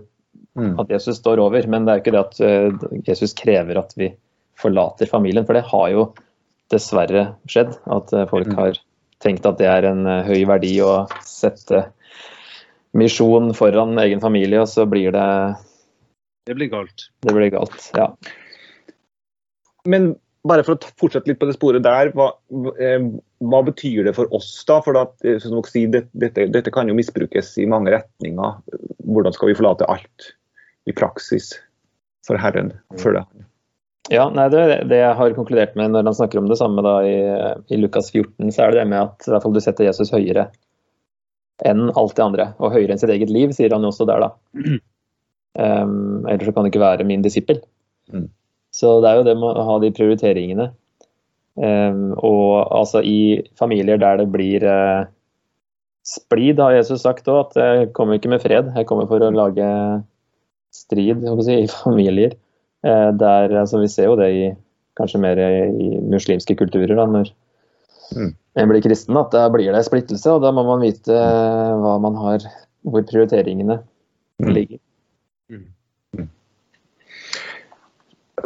mm. 0.56 0.78
at 0.80 0.88
Jesus 0.88 1.18
står 1.20 1.42
over. 1.44 1.66
Men 1.68 1.84
det 1.84 1.92
er 1.92 1.98
jo 1.98 2.02
ikke 2.06 2.14
det 2.14 2.22
at 2.22 2.38
uh, 2.40 3.02
Jesus 3.04 3.34
krever 3.36 3.76
at 3.76 3.92
vi 4.00 4.14
forlater 4.56 5.10
familien. 5.10 5.44
For 5.44 5.52
det 5.52 5.66
har 5.68 5.90
jo 5.92 6.06
dessverre 6.72 7.26
skjedd. 7.44 7.76
At 7.84 8.14
uh, 8.16 8.24
folk 8.30 8.48
mm. 8.48 8.56
har 8.56 8.80
tenkt 9.20 9.44
at 9.44 9.60
det 9.60 9.68
er 9.68 9.90
en 9.90 10.08
uh, 10.08 10.22
høy 10.24 10.46
verdi 10.48 10.72
å 10.80 11.04
sette 11.20 11.90
misjon 12.96 13.52
foran 13.56 13.98
egen 14.00 14.24
familie, 14.24 14.62
og 14.62 14.70
så 14.72 14.86
blir 14.88 15.12
det 15.12 15.28
Det 16.48 16.56
blir 16.56 16.72
galt. 16.72 17.10
Det 17.20 17.34
blir 17.36 17.52
galt, 17.52 17.90
ja. 17.92 18.08
Men 19.84 20.14
bare 20.48 20.64
for 20.64 20.76
å 20.76 20.92
fortsette 21.00 21.28
litt 21.28 21.40
på 21.40 21.48
det 21.48 21.56
sporet 21.58 21.84
der, 21.84 22.12
hva, 22.16 22.30
eh, 22.80 23.02
hva 23.38 23.60
betyr 23.62 24.06
det 24.08 24.14
for 24.16 24.30
oss 24.34 24.50
da? 24.66 24.80
For 24.82 24.98
at, 24.98 25.14
eh, 25.26 25.38
sier, 25.40 25.90
dette, 26.12 26.46
dette, 26.50 26.72
kan 26.74 26.88
jo 26.90 26.96
misbrukes 26.98 27.54
i 27.62 27.66
mange 27.70 27.92
retninger. 27.94 28.58
Hvordan 29.06 29.36
skal 29.36 29.52
vi 29.52 29.58
forlate 29.58 29.88
alt 29.90 30.32
i 30.88 30.94
praksis 30.96 31.52
for 32.26 32.40
Herren? 32.40 32.72
For 32.98 33.14
det? 33.14 33.24
Ja, 34.10 34.28
nei, 34.32 34.48
det, 34.48 34.62
det 34.88 35.02
jeg 35.02 35.16
har 35.18 35.36
konkludert 35.36 35.74
med 35.76 35.92
når 35.92 36.08
han 36.08 36.16
snakker 36.16 36.40
om 36.40 36.48
det 36.48 36.56
samme 36.58 36.82
da, 36.84 36.94
i, 37.04 37.18
i, 37.68 37.80
Lukas 37.80 38.08
14, 38.14 38.48
så 38.54 38.64
er 38.64 38.72
det 38.72 38.80
det 38.80 38.88
med 38.88 39.02
at 39.04 39.26
i 39.26 39.34
hvert 39.34 39.44
fall 39.44 39.56
du 39.56 39.60
setter 39.60 39.84
Jesus 39.84 40.12
høyere 40.14 40.48
enn 41.68 41.90
alt 41.90 42.14
det 42.16 42.24
andre. 42.24 42.46
Og 42.62 42.72
høyere 42.72 42.94
enn 42.94 43.02
sitt 43.02 43.12
eget 43.12 43.30
liv, 43.34 43.52
sier 43.54 43.74
han 43.74 43.84
jo 43.84 43.92
også 43.92 44.06
der, 44.08 44.24
da. 44.24 44.78
Um, 45.58 46.24
ellers 46.30 46.48
så 46.48 46.54
kan 46.56 46.64
du 46.64 46.72
ikke 46.72 46.82
være 46.82 47.06
min 47.06 47.24
disippel. 47.24 47.60
Mm. 48.14 48.28
Så 48.74 48.98
det 49.02 49.10
er 49.10 49.20
jo 49.20 49.26
det 49.26 49.36
med 49.40 49.58
å 49.58 49.66
ha 49.66 49.78
de 49.82 49.92
prioriteringene. 49.94 50.70
Um, 51.58 52.12
og 52.22 52.68
altså 52.70 53.00
i 53.02 53.42
familier 53.58 53.98
der 53.98 54.20
det 54.20 54.28
blir 54.30 54.62
uh, 54.62 55.08
splid, 56.06 56.60
har 56.62 56.76
Jesus 56.76 57.02
sagt 57.02 57.26
òg, 57.28 57.48
at 57.48 57.58
jeg 57.58 57.88
kommer 57.96 58.18
ikke 58.18 58.30
med 58.30 58.42
fred. 58.44 58.70
Jeg 58.76 58.86
kommer 58.86 59.08
for 59.10 59.24
å 59.24 59.32
lage 59.34 59.66
strid 60.74 61.26
si, 61.42 61.56
i 61.64 61.70
familier. 61.82 62.36
Uh, 62.86 63.10
der, 63.18 63.56
altså, 63.58 63.82
vi 63.82 63.90
ser 63.90 64.12
jo 64.12 64.18
det 64.20 64.30
i, 64.36 64.48
kanskje 64.98 65.22
mer 65.22 65.40
i 65.42 65.98
muslimske 66.06 66.54
kulturer. 66.58 66.94
Da, 66.94 67.06
når 67.10 67.32
mm. 68.14 68.30
en 68.62 68.70
blir 68.70 68.84
kristen, 68.84 69.18
at 69.18 69.34
da 69.34 69.48
blir 69.52 69.72
det 69.74 69.82
splittelse. 69.88 70.36
Og 70.36 70.44
da 70.46 70.54
må 70.54 70.66
man 70.68 70.84
vite 70.84 71.16
hva 71.82 71.96
man 72.02 72.18
har, 72.22 72.46
hvor 72.86 73.02
prioriteringene 73.08 73.80
mm. 73.82 74.52
ligger. 74.54 74.78
Mm. 75.50 75.66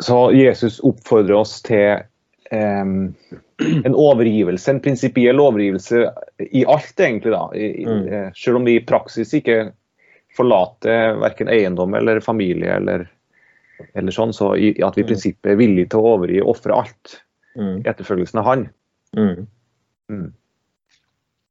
Så 0.00 0.18
Jesus 0.32 0.80
oppfordrer 0.80 1.36
oss 1.36 1.58
til 1.68 2.00
en 2.52 3.94
overgivelse, 3.94 4.70
en 4.70 4.80
prinsipiell 4.80 5.40
overgivelse 5.40 6.02
i 6.50 6.64
alt, 6.68 7.00
egentlig. 7.00 7.32
da. 7.32 7.54
I, 7.54 7.86
mm. 7.86 8.06
Eh, 8.08 8.28
selv 8.36 8.60
om 8.60 8.68
vi 8.68 8.76
i 8.76 8.84
praksis 8.84 9.32
ikke 9.38 9.72
forlater 10.36 11.18
verken 11.20 11.50
eiendom 11.52 11.94
eller 11.94 12.20
familie 12.24 12.76
eller, 12.76 13.04
eller 13.94 14.14
sånn, 14.14 14.32
så 14.36 14.54
i, 14.56 14.72
at 14.84 14.96
vi 14.96 15.04
i 15.04 15.06
mm. 15.06 15.10
prinsippet 15.10 15.52
er 15.52 15.60
villige 15.60 15.92
til 15.92 16.00
å 16.00 16.14
overgi 16.16 16.40
og 16.42 16.54
ofre 16.54 16.78
alt 16.84 17.18
mm. 17.58 17.76
i 17.82 17.90
etterfølgelsen 17.92 18.40
av 18.42 18.48
Han. 18.48 18.64
Mm. 19.16 19.46
Mm. 20.12 20.32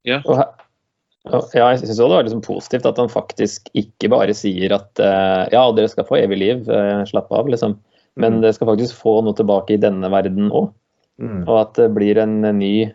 Ja. 0.10 0.22
Ja, 0.26 1.40
jeg 1.54 1.84
syns 1.84 2.00
det 2.00 2.06
var 2.10 2.26
liksom 2.26 2.42
positivt 2.42 2.88
at 2.90 2.98
han 2.98 3.12
faktisk 3.12 3.68
ikke 3.78 4.10
bare 4.10 4.34
sier 4.34 4.74
at 4.74 4.98
uh, 4.98 5.46
ja, 5.54 5.62
dere 5.78 5.92
skal 5.92 6.08
få 6.08 6.18
evig 6.18 6.40
liv, 6.42 6.64
uh, 6.66 7.04
slapp 7.06 7.30
av, 7.38 7.50
liksom. 7.52 7.76
Men 8.18 8.40
mm. 8.40 8.42
det 8.42 8.56
skal 8.58 8.72
faktisk 8.72 8.98
få 8.98 9.20
noe 9.22 9.38
tilbake 9.38 9.76
i 9.76 9.82
denne 9.82 10.10
verden 10.12 10.50
òg. 10.50 10.72
Mm. 11.22 11.42
Og 11.46 11.56
at 11.60 11.76
det 11.78 11.92
blir 11.96 12.20
en 12.22 12.42
ny 12.58 12.92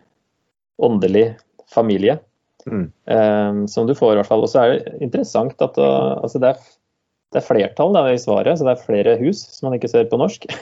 åndelig 0.83 1.29
familie. 1.71 2.19
Mm. 2.67 2.91
Um, 3.05 3.67
som 3.67 3.87
du 3.87 3.95
får, 3.95 4.13
i 4.13 4.19
hvert 4.19 4.29
fall. 4.29 4.43
Og 4.43 4.51
så 4.51 4.63
er 4.63 4.73
det 4.73 4.97
interessant 5.05 5.61
at 5.63 5.77
uh, 5.79 6.17
altså 6.19 6.41
det, 6.43 6.51
er, 6.51 6.73
det, 7.31 7.39
er, 7.39 7.47
flertall 7.47 7.95
da, 7.95 8.03
i 8.11 8.19
svaret, 8.19 8.59
så 8.59 8.67
det 8.67 8.73
er 8.73 8.83
flere 8.83 9.15
hus, 9.21 9.45
som 9.55 9.69
man 9.69 9.77
ikke 9.79 9.91
ser 9.91 10.09
på 10.11 10.19
norsk. 10.19 10.49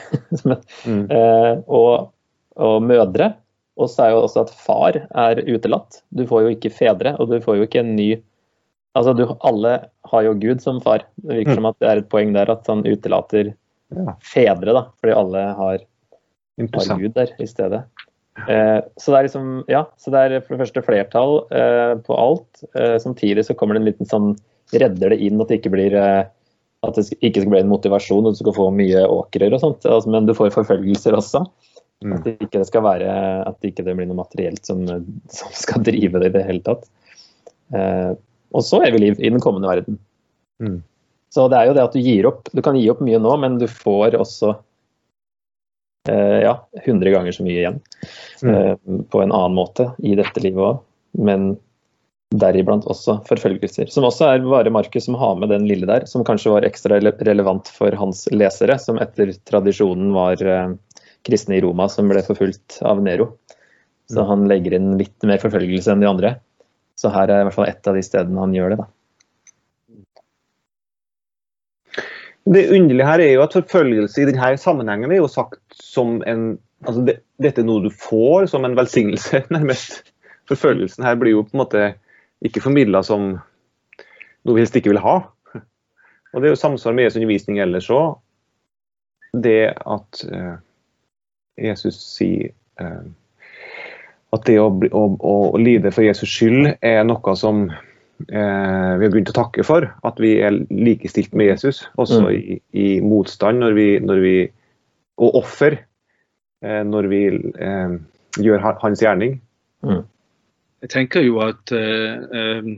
Mm. 0.86 1.08
uh, 1.10 1.64
og, 1.72 2.12
og, 2.54 2.76
mødre. 2.84 3.32
Og 3.76 3.88
så 3.90 4.04
er 4.04 4.12
jo 4.14 4.22
også 4.22 4.44
at 4.44 4.52
far 4.54 4.96
er 5.02 5.40
utelatt. 5.48 6.00
Du 6.14 6.22
får 6.28 6.44
jo 6.44 6.52
ikke 6.54 6.70
fedre, 6.72 7.16
og 7.18 7.32
du 7.32 7.40
får 7.42 7.58
jo 7.58 7.66
ikke 7.66 7.82
en 7.82 7.94
ny 7.98 8.10
Altså, 8.96 9.12
du, 9.12 9.26
alle 9.44 9.72
har 10.08 10.22
jo 10.24 10.30
Gud 10.40 10.62
som 10.64 10.78
far. 10.80 11.02
Det 11.20 11.34
virker 11.34 11.52
mm. 11.52 11.58
som 11.58 11.66
at 11.68 11.76
det 11.82 11.88
er 11.90 11.98
et 12.00 12.06
poeng 12.08 12.30
der 12.32 12.48
at 12.48 12.70
han 12.70 12.80
utelater 12.86 13.50
ja. 13.92 14.14
fedre, 14.24 14.72
da, 14.72 14.82
fordi 15.02 15.12
alle 15.12 15.42
har, 15.58 15.82
Gud 16.56 17.14
der 17.16 17.32
i 17.42 17.48
stedet. 17.48 17.84
Eh, 18.48 18.80
så 19.00 19.12
det 19.12 19.18
er 19.18 19.26
liksom, 19.28 19.50
ja, 19.72 19.86
så 20.00 20.12
det 20.12 20.22
er 20.22 20.40
for 20.42 20.54
det 20.54 20.64
første 20.64 20.84
flertall 20.84 21.38
eh, 21.56 21.94
på 22.04 22.16
alt. 22.16 22.64
Eh, 22.76 22.96
samtidig 23.02 23.46
så 23.46 23.56
kommer 23.56 23.76
det 23.76 23.84
en 23.84 23.90
liten 23.90 24.08
sånn 24.08 24.34
redder 24.74 25.14
det 25.14 25.20
inn 25.22 25.40
at 25.40 25.52
det 25.52 25.60
ikke 25.60 25.72
blir 25.76 25.94
eh, 25.94 26.26
at 26.86 26.98
det 26.98 27.06
ikke 27.24 27.42
skal 27.42 27.52
bli 27.52 27.62
en 27.62 27.70
motivasjon 27.70 28.26
og 28.28 28.34
du 28.34 28.40
skal 28.40 28.56
få 28.56 28.66
mye 28.74 29.06
åkrer 29.08 29.54
og 29.54 29.62
sånt. 29.62 29.86
Altså, 29.88 30.12
men 30.12 30.28
du 30.28 30.34
får 30.36 30.52
forfølgelser 30.54 31.16
også. 31.16 31.44
Mm. 32.04 32.12
At 32.12 32.26
det 32.26 32.34
ikke 32.44 32.64
skal 32.68 32.84
være, 32.84 33.12
at 33.48 33.56
det 33.62 33.72
ikke 33.72 33.86
blir 33.88 34.04
noe 34.04 34.18
materielt 34.18 34.68
som, 34.68 34.84
som, 35.32 35.54
skal 35.56 35.84
drive 35.86 36.20
det 36.20 36.30
i 36.30 36.36
det 36.36 36.44
hele 36.48 36.64
tatt. 36.66 36.84
Eh, 37.74 38.12
og 38.56 38.62
så 38.64 38.82
evig 38.86 39.02
liv 39.02 39.18
i 39.18 39.32
den 39.32 39.42
kommende 39.42 39.70
verden. 39.70 39.98
Mm. 40.62 40.80
Så 41.32 41.48
det 41.52 41.58
er 41.58 41.70
jo 41.70 41.76
det 41.76 41.84
at 41.88 41.96
du 41.96 42.04
gir 42.04 42.28
opp. 42.28 42.50
Du 42.52 42.62
kan 42.64 42.76
gi 42.78 42.86
opp 42.92 43.02
mye 43.04 43.20
nå, 43.20 43.32
men 43.42 43.58
du 43.60 43.66
får 43.68 44.16
også 44.20 44.54
ja, 46.12 46.54
100 46.84 47.10
ganger 47.10 47.34
så 47.34 47.44
mye 47.46 47.60
igjen 47.60 47.78
mm. 48.42 48.50
eh, 48.54 48.74
på 49.10 49.22
en 49.22 49.32
annen 49.32 49.56
måte 49.56 49.90
i 49.98 50.14
dette 50.18 50.42
livet 50.44 50.62
òg. 50.62 50.82
Men 51.16 51.54
deriblant 52.34 52.86
også 52.90 53.20
forfølgelser. 53.28 53.90
Som 53.92 54.06
også 54.08 54.28
er 54.28 54.46
bare 54.46 54.72
Markus 54.74 55.06
som 55.06 55.16
har 55.18 55.36
med 55.38 55.52
den 55.54 55.66
lille 55.68 55.86
der, 55.88 56.06
som 56.10 56.24
kanskje 56.26 56.52
var 56.56 56.66
ekstra 56.66 56.98
relevant 56.98 57.70
for 57.72 57.94
hans 57.96 58.26
lesere, 58.34 58.78
som 58.82 58.98
etter 59.02 59.32
tradisjonen 59.48 60.10
var 60.16 60.42
eh, 60.42 60.74
kristne 61.26 61.58
i 61.58 61.62
Roma 61.64 61.88
som 61.92 62.10
ble 62.10 62.22
forfulgt 62.26 62.80
av 62.86 63.02
Nero. 63.02 63.32
Så 64.10 64.20
mm. 64.22 64.28
han 64.30 64.44
legger 64.50 64.76
inn 64.78 64.92
litt 65.00 65.26
mer 65.26 65.42
forfølgelse 65.42 65.94
enn 65.94 66.04
de 66.04 66.10
andre. 66.10 66.36
Så 66.96 67.12
her 67.12 67.30
er 67.30 67.42
i 67.42 67.48
hvert 67.48 67.58
fall 67.58 67.70
ett 67.70 67.88
av 67.90 67.96
de 67.96 68.04
stedene 68.04 68.42
han 68.42 68.54
gjør 68.56 68.74
det. 68.74 68.82
da. 68.82 68.90
Det 72.46 72.68
underlige 72.70 73.06
her 73.06 73.22
er 73.22 73.32
jo 73.34 73.42
at 73.42 73.56
forfølgelse 73.56 74.22
i 74.22 74.26
denne 74.28 74.52
sammenhengen 74.60 75.10
er 75.12 75.18
jo 75.18 75.30
sagt 75.30 75.58
som 75.82 76.20
en 76.26 76.58
altså 76.86 77.02
det, 77.06 77.20
Dette 77.42 77.62
er 77.62 77.66
noe 77.68 77.84
du 77.84 77.90
får 77.90 78.46
som 78.52 78.64
en 78.64 78.76
velsignelse, 78.78 79.42
nærmest. 79.56 80.12
Forfølgelsen 80.48 81.04
her 81.04 81.16
blir 81.18 81.34
jo 81.34 81.42
på 81.46 81.56
en 81.56 81.62
måte 81.64 81.86
ikke 82.46 82.62
formidla 82.62 83.02
som 83.04 83.34
noe 84.46 84.54
vi 84.54 84.62
helst 84.62 84.76
ikke 84.78 84.92
vil 84.92 85.02
ha. 85.02 85.18
Og 86.32 86.42
Det 86.42 86.48
er 86.48 86.54
jo 86.54 86.60
samsvar 86.60 86.94
med 86.94 87.06
Jesu 87.06 87.18
undervisning 87.18 87.58
ellers 87.64 87.90
òg. 87.90 88.18
Det 89.36 89.72
at 89.72 90.22
uh, 90.30 90.56
Jesus 91.58 91.98
sier 91.98 92.52
uh, 92.80 93.04
at 94.36 94.46
det 94.48 94.58
å, 94.60 94.68
å, 94.70 95.04
å, 95.16 95.34
lide 95.60 95.92
for 95.94 96.04
Jesus 96.04 96.30
skyld 96.30 96.74
er 96.84 97.02
noe 97.08 97.36
som 97.40 97.66
vi 98.18 99.04
har 99.04 99.10
grunn 99.12 99.26
til 99.26 99.34
å 99.34 99.40
takke 99.42 99.64
for. 99.66 99.86
At 100.06 100.20
vi 100.22 100.36
er 100.44 100.56
likestilt 100.72 101.34
med 101.36 101.50
Jesus, 101.52 101.84
også 102.00 102.22
mm. 102.24 102.30
i, 102.32 102.58
i, 102.72 102.86
motstand 103.04 103.60
når 103.60 103.76
vi, 103.76 103.88
når 104.02 104.22
vi, 104.24 104.36
og 105.20 105.40
offer 105.42 105.78
eh, 106.64 106.82
når 106.86 107.10
vi 107.12 107.22
eh, 107.34 107.96
gjør 108.42 108.66
hans 108.82 109.04
gjerning. 109.04 109.38
Mm. 109.84 110.02
Jeg 110.84 110.92
tenker 110.92 111.24
jo 111.24 111.40
at 111.44 111.72
eh, 111.76 112.24
eh, 112.40 112.72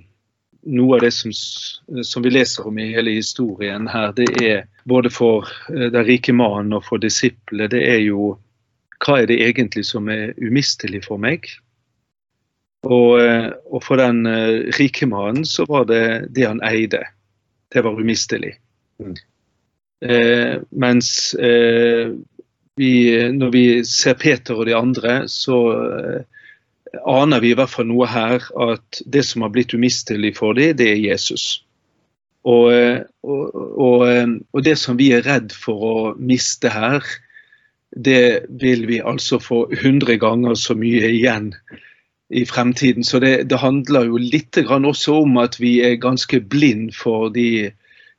noe 0.68 0.98
av 0.98 1.06
det 1.06 1.12
som, 1.14 1.32
som, 1.32 2.24
vi 2.24 2.34
leser 2.34 2.66
om 2.68 2.78
i 2.78 2.90
hele 2.94 3.14
historien 3.16 3.88
her, 3.90 4.12
det 4.16 4.28
er 4.42 4.66
både 4.88 5.10
for 5.12 5.48
den 5.70 6.04
rike 6.06 6.34
mannen 6.34 6.76
og 6.76 6.84
for 6.88 7.00
disiplene, 7.02 7.70
det 7.72 7.84
er 7.88 8.02
jo 8.02 8.34
hva 9.04 9.20
er 9.22 9.28
det 9.30 9.38
egentlig 9.46 9.84
som 9.86 10.08
er 10.10 10.32
umistelig 10.42 11.04
for 11.06 11.22
meg? 11.22 11.46
Og, 12.86 13.18
og 13.18 13.82
for 13.82 13.98
den 13.98 14.22
rike 14.78 15.08
mannen 15.10 15.42
så 15.48 15.64
var 15.66 15.88
det 15.88 16.28
det 16.36 16.46
han 16.46 16.60
eide. 16.62 17.00
Det 17.72 17.82
var 17.84 17.98
umistelig. 17.98 18.52
Mm. 19.02 19.16
Eh, 20.00 20.60
mens 20.70 21.34
eh, 21.34 22.10
vi, 22.76 22.92
når 23.32 23.50
vi 23.50 23.64
ser 23.84 24.14
Peter 24.14 24.54
og 24.54 24.68
de 24.68 24.76
andre, 24.78 25.20
så 25.28 25.58
eh, 25.74 26.20
aner 27.02 27.42
vi 27.42 27.52
i 27.52 27.56
hvert 27.58 27.72
fall 27.72 27.88
noe 27.90 28.06
her 28.08 28.44
at 28.68 29.00
det 29.06 29.24
som 29.26 29.42
har 29.44 29.52
blitt 29.54 29.74
umistelig 29.74 30.36
for 30.38 30.54
dem, 30.58 30.76
det 30.78 30.92
er 30.92 31.02
Jesus. 31.02 31.64
Og, 32.48 32.70
og, 33.26 33.42
og, 33.52 34.04
og, 34.54 34.60
det 34.64 34.78
som 34.80 34.96
vi 34.96 35.10
er 35.12 35.26
redd 35.26 35.52
for 35.52 35.82
å 35.84 35.96
miste 36.16 36.70
her, 36.72 37.02
det 37.92 38.46
vil 38.62 38.86
vi 38.88 39.02
altså 39.02 39.40
få 39.42 39.66
100 39.74 40.16
ganger 40.22 40.54
så 40.56 40.76
mye 40.78 41.10
igjen 41.10 41.50
i 42.30 42.44
fremtiden. 42.44 43.04
Så 43.04 43.18
det, 43.24 43.48
det 43.50 43.58
handler 43.62 44.10
jo 44.10 44.20
litt 44.20 44.58
også 44.58 45.22
om 45.22 45.36
at 45.40 45.60
vi 45.60 45.78
er 45.80 46.00
ganske 46.02 46.40
blind 46.40 46.92
for 46.94 47.28
de 47.32 47.72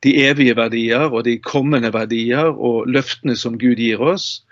de 0.04 0.14
evige 0.24 0.56
verdier 0.56 1.10
og 1.10 1.24
de 1.24 1.38
kommende 1.44 1.92
verdier 1.92 2.48
og 2.52 2.88
løftene 2.88 3.36
som 3.36 3.58
Gud 3.60 3.80
gir 3.80 4.00
oss. 4.00 4.42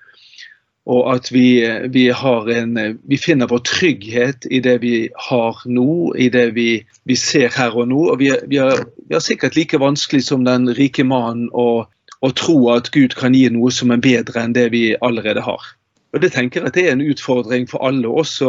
Og 0.88 1.04
at 1.12 1.28
vi, 1.32 1.60
vi, 1.92 2.06
en, 2.08 2.78
vi 3.04 3.16
finner 3.20 3.48
vår 3.48 3.60
trygghet 3.68 4.46
i 4.50 4.60
det 4.64 4.78
vi 4.80 5.08
har 5.28 5.60
nå, 5.68 6.14
i 6.16 6.30
det 6.32 6.54
vi, 6.56 6.68
vi 7.04 7.16
ser 7.16 7.52
her 7.52 7.76
og 7.76 7.90
nå. 7.90 8.06
Og 8.14 8.18
vi, 8.20 8.56
har, 8.56 8.86
sikkert 9.20 9.56
like 9.56 9.80
vanskelig 9.80 10.24
som 10.24 10.46
den 10.48 10.70
rike 10.72 11.04
mannen 11.04 11.50
å, 11.52 11.84
å, 12.20 12.30
tro 12.32 12.70
at 12.72 12.88
Gud 12.92 13.18
kan 13.20 13.36
gi 13.36 13.50
noe 13.52 13.72
som 13.72 13.92
er 13.92 14.00
bedre 14.00 14.40
enn 14.40 14.56
det 14.56 14.70
vi 14.72 14.86
allerede 14.96 15.44
har. 15.44 15.74
Og 16.12 16.22
Det 16.22 16.32
tenker 16.32 16.64
jeg 16.64 16.72
det 16.74 16.86
er 16.88 16.94
en 16.96 17.04
utfordring 17.04 17.66
for 17.68 17.84
alle, 17.84 18.08
også 18.08 18.48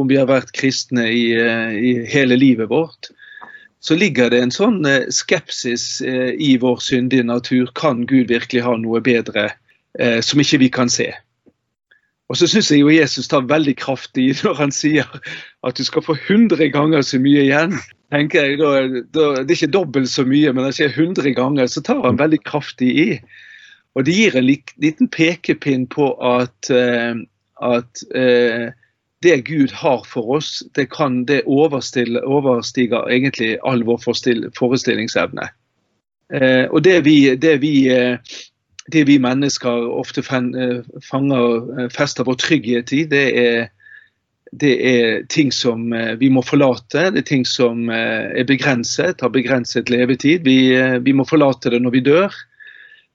om 0.00 0.08
vi 0.08 0.16
har 0.16 0.30
vært 0.30 0.54
kristne 0.56 1.04
i, 1.12 1.26
i 1.36 1.92
hele 2.08 2.36
livet 2.40 2.70
vårt 2.70 3.12
så 3.84 3.96
ligger 4.00 4.30
det 4.32 4.40
en 4.40 4.54
sånn 4.54 4.80
eh, 4.88 5.10
skepsis 5.12 6.00
eh, 6.08 6.32
i 6.40 6.54
vår 6.60 6.80
syndige 6.80 7.26
natur. 7.28 7.68
Kan 7.76 8.06
Gud 8.08 8.32
virkelig 8.32 8.64
ha 8.64 8.78
noe 8.80 9.02
bedre 9.04 9.50
eh, 10.00 10.20
som 10.24 10.40
ikke 10.40 10.62
vi 10.62 10.70
kan 10.72 10.92
se? 10.92 11.10
Og 12.32 12.38
så 12.40 12.48
syns 12.48 12.70
jeg 12.72 12.80
jo 12.80 12.92
Jesus 12.94 13.28
tar 13.28 13.44
veldig 13.50 13.76
kraftig 13.76 14.30
når 14.46 14.56
han 14.62 14.72
sier 14.72 15.10
at 15.68 15.76
du 15.76 15.84
skal 15.84 16.04
få 16.06 16.16
100 16.16 16.70
ganger 16.72 17.04
så 17.04 17.20
mye 17.20 17.44
igjen. 17.44 17.76
tenker 18.14 18.48
jeg, 18.48 18.60
da, 18.62 18.72
da, 19.12 19.26
Det 19.42 19.52
er 19.52 19.58
ikke 19.58 19.76
dobbelt 19.76 20.08
så 20.08 20.24
mye, 20.24 20.54
men 20.56 20.64
han 20.64 20.76
sier 20.76 20.88
100 20.88 21.36
ganger, 21.36 21.68
så 21.68 21.84
tar 21.84 22.00
han 22.06 22.20
veldig 22.20 22.40
kraftig 22.48 22.88
i. 22.88 23.08
Og 23.94 24.06
det 24.06 24.14
gir 24.16 24.36
en 24.36 24.46
liten 24.46 25.08
pekepinn 25.08 25.86
på 25.86 26.08
at, 26.18 26.70
at 27.62 28.02
det 29.24 29.44
Gud 29.46 29.72
har 29.72 30.02
for 30.06 30.36
oss, 30.36 30.62
det, 30.74 30.90
kan, 30.92 31.22
det 31.24 31.44
overstiger 31.46 33.06
egentlig 33.08 33.54
all 33.64 33.84
vår 33.86 34.02
forestillingsevne. 34.58 35.48
Eh, 36.32 36.64
og 36.70 36.82
det 36.84 36.98
vi, 37.04 37.16
det, 37.36 37.58
vi, 37.62 37.74
eh, 37.92 38.18
det 38.92 39.04
vi, 39.08 39.18
mennesker 39.18 39.88
ofte 39.92 40.20
eh, 40.20 40.82
fanger, 41.08 41.80
eh, 41.80 41.88
fester 41.92 42.28
vår 42.28 42.38
trygghet 42.42 42.92
i, 42.92 43.04
det 43.08 43.24
er, 43.40 43.68
det 44.52 44.74
er 44.90 45.24
ting 45.32 45.52
som 45.52 45.88
vi 46.20 46.28
må 46.30 46.42
forlate. 46.46 47.08
Det 47.14 47.24
er 47.24 47.30
ting 47.32 47.46
som 47.48 47.88
er 47.90 48.44
begrenset, 48.46 49.20
har 49.20 49.32
begrenset 49.34 49.90
levetid. 49.90 50.44
Vi, 50.46 50.76
vi 51.02 51.12
må 51.12 51.26
forlate 51.26 51.72
det 51.74 51.80
når 51.82 51.96
vi 51.96 52.04
dør. 52.06 52.36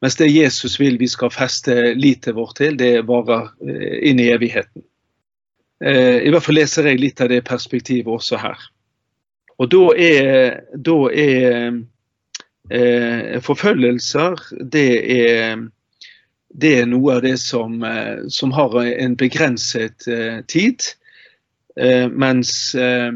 Mens 0.01 0.15
det 0.15 0.29
Jesus 0.31 0.79
vil 0.79 0.99
vi 0.99 1.07
skal 1.11 1.31
feste 1.33 1.93
litet 1.99 2.35
vårt 2.35 2.55
til, 2.61 2.77
det 2.79 3.03
varer 3.07 3.51
inn 3.99 4.19
i 4.19 4.29
evigheten. 4.31 4.83
Eh, 5.83 6.19
I 6.27 6.31
hvert 6.31 6.43
fall 6.43 6.59
leser 6.59 6.87
jeg 6.87 6.99
litt 6.99 7.21
av 7.23 7.31
det 7.31 7.43
perspektivet 7.47 8.11
også 8.11 8.39
her. 8.39 8.63
Og 9.59 9.67
da 9.71 9.83
er, 9.99 10.61
da 10.75 10.97
er 11.11 11.81
eh, 12.71 13.39
forfølgelser 13.43 14.39
det 14.71 14.89
er, 15.15 15.65
det 16.49 16.73
er, 16.79 16.87
noe 16.87 17.17
av 17.17 17.23
det 17.27 17.35
som, 17.43 17.79
eh, 17.83 18.25
som 18.31 18.55
har 18.55 18.79
en 18.87 19.19
begrenset 19.19 20.07
eh, 20.07 20.39
tid. 20.47 20.91
Eh, 21.75 22.07
mens 22.07 22.75
eh, 22.75 23.11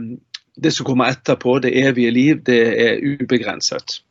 det 0.56 0.72
som 0.76 0.88
kommer 0.88 1.12
etterpå, 1.12 1.60
det 1.63 1.76
evige 1.84 2.12
liv, 2.12 2.43
det 2.43 2.63
er 2.88 3.04
ubegrenset. 3.04 4.02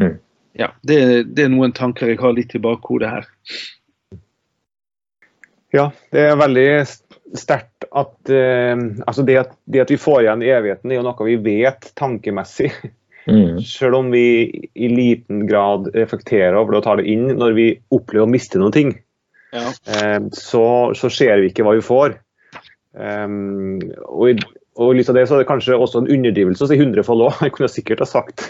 Mm. 0.00 0.18
Ja, 0.54 0.70
det, 0.86 0.98
det, 1.34 1.46
er 1.46 1.52
noen 1.52 1.74
tanker 1.74 2.12
jeg 2.12 2.20
har 2.20 2.34
litt 2.36 2.54
i 2.54 2.62
bakhodet 2.62 3.10
her. 3.10 3.30
Ja, 5.74 5.88
det 6.14 6.28
er 6.28 6.36
veldig 6.38 6.68
sterkt 7.34 7.88
at 7.90 8.30
eh, 8.30 8.74
altså 9.06 9.24
det, 9.26 9.38
at 9.40 9.56
det, 9.66 9.82
at 9.82 9.90
vi 9.90 9.98
får 9.98 10.22
igjen 10.22 10.44
evigheten, 10.46 10.92
er 10.92 11.00
jo 11.00 11.06
noe 11.06 11.26
vi 11.26 11.40
vet 11.42 11.90
tankemessig. 11.98 12.70
Mm. 13.26 13.58
Selv 13.76 13.98
om 13.98 14.12
vi 14.14 14.26
i 14.74 14.90
liten 14.92 15.48
grad 15.50 15.90
reflekterer 15.96 16.54
over 16.60 16.76
det 16.76 16.82
og 16.82 16.86
tar 16.86 17.02
det 17.02 17.08
inn 17.10 17.26
når 17.40 17.58
vi 17.58 17.68
opplever 17.90 18.28
å 18.28 18.30
miste 18.30 18.62
noen 18.62 18.76
ting, 18.76 18.94
ja. 19.54 19.70
Eh, 19.86 20.20
så, 20.32 20.66
så, 20.98 21.10
ser 21.10 21.38
vi 21.38 21.50
ikke 21.50 21.66
hva 21.66 21.76
vi 21.78 21.84
får. 21.84 22.16
Um, 22.94 23.78
og, 24.06 24.42
og 24.78 24.94
lys 24.94 25.10
av 25.10 25.18
det 25.18 25.26
så 25.26 25.36
er 25.36 25.42
det 25.42 25.48
kanskje 25.50 25.78
også 25.78 26.02
en 26.02 26.10
underdrivelse 26.10 26.66
å 26.66 26.70
si 26.70 26.78
hundrefold 26.78 27.26
òg. 27.28 27.38
Jeg 27.46 27.54
kunne 27.56 27.70
sikkert 27.70 28.02
ha 28.02 28.08
sagt 28.10 28.48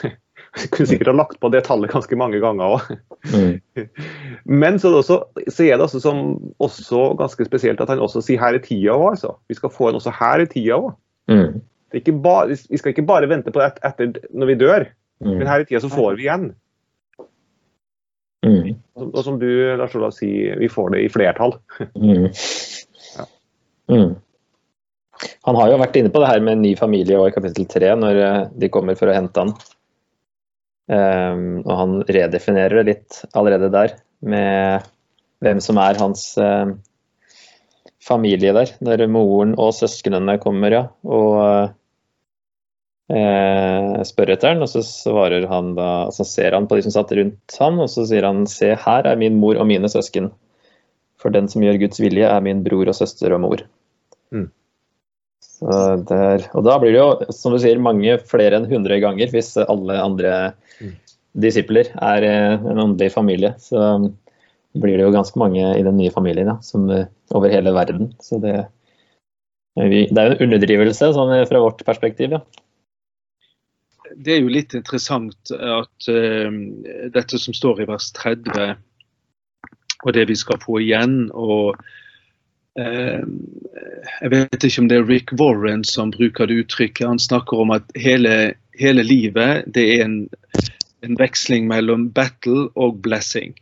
jeg 0.55 0.71
kunne 0.75 0.89
sikkert 0.89 1.11
ha 1.11 1.17
lagt 1.17 1.39
på 1.43 1.51
det 1.51 1.65
tallet 1.67 1.93
ganske 1.93 2.17
mange 2.19 2.41
ganger 2.43 2.77
òg. 2.77 2.91
Mm. 3.35 3.87
Men 4.63 4.79
så 4.83 4.93
også, 5.01 5.21
så 5.49 5.67
er 5.67 5.79
det 5.79 5.87
også, 5.89 6.03
som, 6.05 6.25
også, 6.63 7.07
ganske 7.19 7.47
spesielt 7.49 7.83
at 7.83 7.91
han 7.91 8.03
også 8.03 8.23
sier 8.25 8.43
her 8.43 8.59
i 8.59 8.63
tida 8.63 8.95
òg, 8.95 9.15
altså. 9.15 9.35
Vi 9.51 9.59
skal 9.59 9.73
få 9.75 9.91
en 9.91 10.01
også 10.01 10.15
her 10.15 10.45
i 10.45 10.51
tida 10.51 10.79
òg. 10.79 10.93
Mm. 11.31 11.63
vi 11.95 12.77
skal 12.77 12.93
ikke 12.93 13.07
bare 13.09 13.29
vente 13.31 13.53
på 13.53 13.63
det 13.63 13.79
etter 13.87 14.19
når 14.35 14.51
vi 14.51 14.61
dør, 14.61 14.85
mm. 15.25 15.37
men 15.39 15.49
her 15.49 15.63
i 15.63 15.67
tida 15.69 15.81
så 15.81 15.89
får 15.93 16.19
vi 16.19 16.29
igjen. 16.29 16.51
Mm. 18.45 18.75
Og, 18.99 19.07
og, 19.09 19.23
som 19.25 19.39
du 19.41 19.49
Lars 19.79 19.95
Olav 19.97 20.13
sier, 20.13 20.59
vi 20.61 20.69
får 20.69 20.95
det 20.95 21.07
i 21.07 21.13
flertall. 21.13 21.59
Mm. 21.95 22.29
ja. 23.17 23.27
Mm. 23.91 24.15
Han 25.47 25.57
har 25.57 25.71
jo 25.71 25.79
vært 25.81 25.97
inne 25.97 26.11
på 26.13 26.21
det 26.21 26.29
her 26.29 26.43
med 26.43 26.57
en 26.57 26.65
ny 26.65 26.75
familie 26.77 27.19
og 27.21 27.31
i 27.31 27.35
kapittel 27.35 27.67
tre, 27.71 27.93
når 27.97 28.21
eh, 28.21 28.41
de 28.61 28.71
kommer 28.73 28.99
for 28.99 29.11
å 29.11 29.15
hente 29.17 29.41
han. 29.41 29.53
Um, 30.85 31.63
og 31.65 31.73
han 31.79 31.93
redefinerer 32.13 32.83
det 32.83 32.89
litt 32.91 33.21
allerede 33.33 33.71
der, 33.73 33.95
med 34.21 34.85
hvem 35.45 35.61
som 35.65 35.79
er 35.81 35.97
hans 36.01 36.27
uh, 36.37 36.75
familie 38.05 38.53
der. 38.57 38.75
Når 38.85 39.07
moren 39.13 39.55
og 39.61 39.73
søsknene 39.77 40.37
kommer, 40.43 40.77
ja, 40.77 40.83
og 41.09 41.39
uh, 43.09 44.03
spør 44.05 44.35
etter 44.37 44.53
han, 44.53 44.65
og 44.65 44.71
så 44.75 44.85
svarer 44.85 45.49
han 45.49 45.73
da, 45.79 45.89
altså 46.11 46.29
ser 46.29 46.57
han 46.57 46.69
på 46.69 46.77
de 46.77 46.85
som 46.87 46.97
satt 46.99 47.15
rundt 47.17 47.59
han, 47.61 47.81
og 47.81 47.89
så 47.93 48.05
sier 48.11 48.29
han 48.29 48.45
se 48.51 48.75
her 48.85 49.09
er 49.09 49.21
min 49.21 49.41
mor 49.41 49.57
og 49.57 49.71
mine 49.71 49.89
søsken. 49.93 50.33
For 51.21 51.33
den 51.33 51.49
som 51.49 51.65
gjør 51.65 51.81
Guds 51.81 52.03
vilje, 52.03 52.29
er 52.29 52.45
min 52.45 52.61
bror 52.67 52.91
og 52.93 52.99
søster 52.99 53.33
og 53.33 53.41
mor. 53.47 53.65
Mm. 54.35 54.51
Der, 55.65 56.45
og 56.53 56.67
da 56.67 56.77
blir 56.81 56.93
det 56.93 57.01
jo, 57.01 57.33
som 57.33 57.55
du 57.55 57.61
sier, 57.63 57.81
mange 57.81 58.19
flere 58.29 58.59
enn 58.59 58.67
100 58.69 59.01
ganger 59.01 59.31
hvis 59.33 59.55
alle 59.63 59.97
andre 59.97 60.35
mm. 60.77 60.91
disipler 61.41 61.89
er 61.95 62.27
eh, 62.29 62.67
en 62.73 62.83
åndelig 62.83 63.15
familie. 63.15 63.55
Så 63.63 63.79
blir 64.77 64.99
det 64.99 65.07
jo 65.07 65.15
ganske 65.15 65.41
mange 65.41 65.63
i 65.79 65.87
den 65.87 65.97
nye 65.97 66.13
familien 66.13 66.51
ja, 66.53 66.59
som, 66.65 66.85
eh, 66.93 67.09
over 67.33 67.53
hele 67.53 67.73
verden. 67.77 68.13
Så 68.21 68.43
det, 68.43 68.59
det 69.79 69.87
er 69.87 70.35
jo 70.35 70.37
en 70.37 70.47
underdrivelse 70.51 71.15
sånn, 71.17 71.35
fra 71.49 71.65
vårt 71.65 71.85
perspektiv, 71.89 72.37
ja. 72.37 72.45
Det 74.15 74.37
er 74.37 74.45
jo 74.45 74.53
litt 74.53 74.77
interessant 74.77 75.51
at 75.51 76.07
uh, 76.07 76.59
dette 77.11 77.39
som 77.41 77.57
står 77.57 77.81
i 77.83 77.87
vers 77.89 78.13
30, 78.15 78.77
og 80.05 80.13
det 80.15 80.29
vi 80.29 80.37
skal 80.39 80.61
få 80.63 80.77
igjen, 80.85 81.33
og 81.35 81.81
Eh, 81.83 82.04
jeg 82.75 84.31
vet 84.33 84.65
ikke 84.67 84.83
om 84.83 84.89
det 84.91 84.97
er 84.99 85.07
Rick 85.07 85.33
Warren 85.39 85.85
som 85.87 86.13
bruker 86.15 86.51
det 86.51 86.65
uttrykket. 86.65 87.07
Han 87.07 87.23
snakker 87.23 87.61
om 87.63 87.71
at 87.75 87.87
hele, 87.99 88.55
hele 88.79 89.05
livet 89.07 89.69
det 89.75 89.85
er 89.97 90.07
en, 90.07 90.17
en, 91.07 91.19
veksling 91.21 91.69
mellom 91.71 92.09
battle 92.15 92.69
og 92.75 93.01
blessing. 93.05 93.55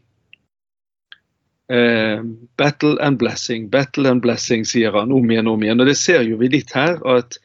Uh, 1.73 2.25
battle 2.61 2.99
and 3.01 3.19
blessing, 3.19 3.69
battle 3.71 4.09
and 4.09 4.21
blessing, 4.25 4.65
sier 4.69 4.93
han 4.93 5.13
om 5.13 5.31
igjen 5.31 5.49
og 5.49 5.57
om 5.57 5.65
igjen. 5.65 5.81
Og 5.81 5.89
det 5.89 5.97
ser 6.01 6.27
jo 6.27 6.41
vi 6.41 6.51
litt 6.53 6.75
her, 6.77 6.99
at, 7.09 7.39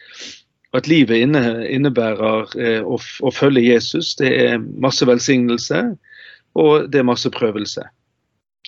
at 0.76 0.90
livet 0.92 1.24
inne, 1.24 1.44
innebærer 1.68 2.52
uh, 2.56 2.82
å, 2.84 2.98
å, 3.00 3.32
følge 3.32 3.68
Jesus. 3.70 4.16
Det 4.20 4.34
er 4.50 4.60
masse 4.60 5.08
velsignelse, 5.08 5.84
og 6.60 6.90
det 6.92 7.04
er 7.04 7.08
masse 7.08 7.32
prøvelse. 7.32 7.86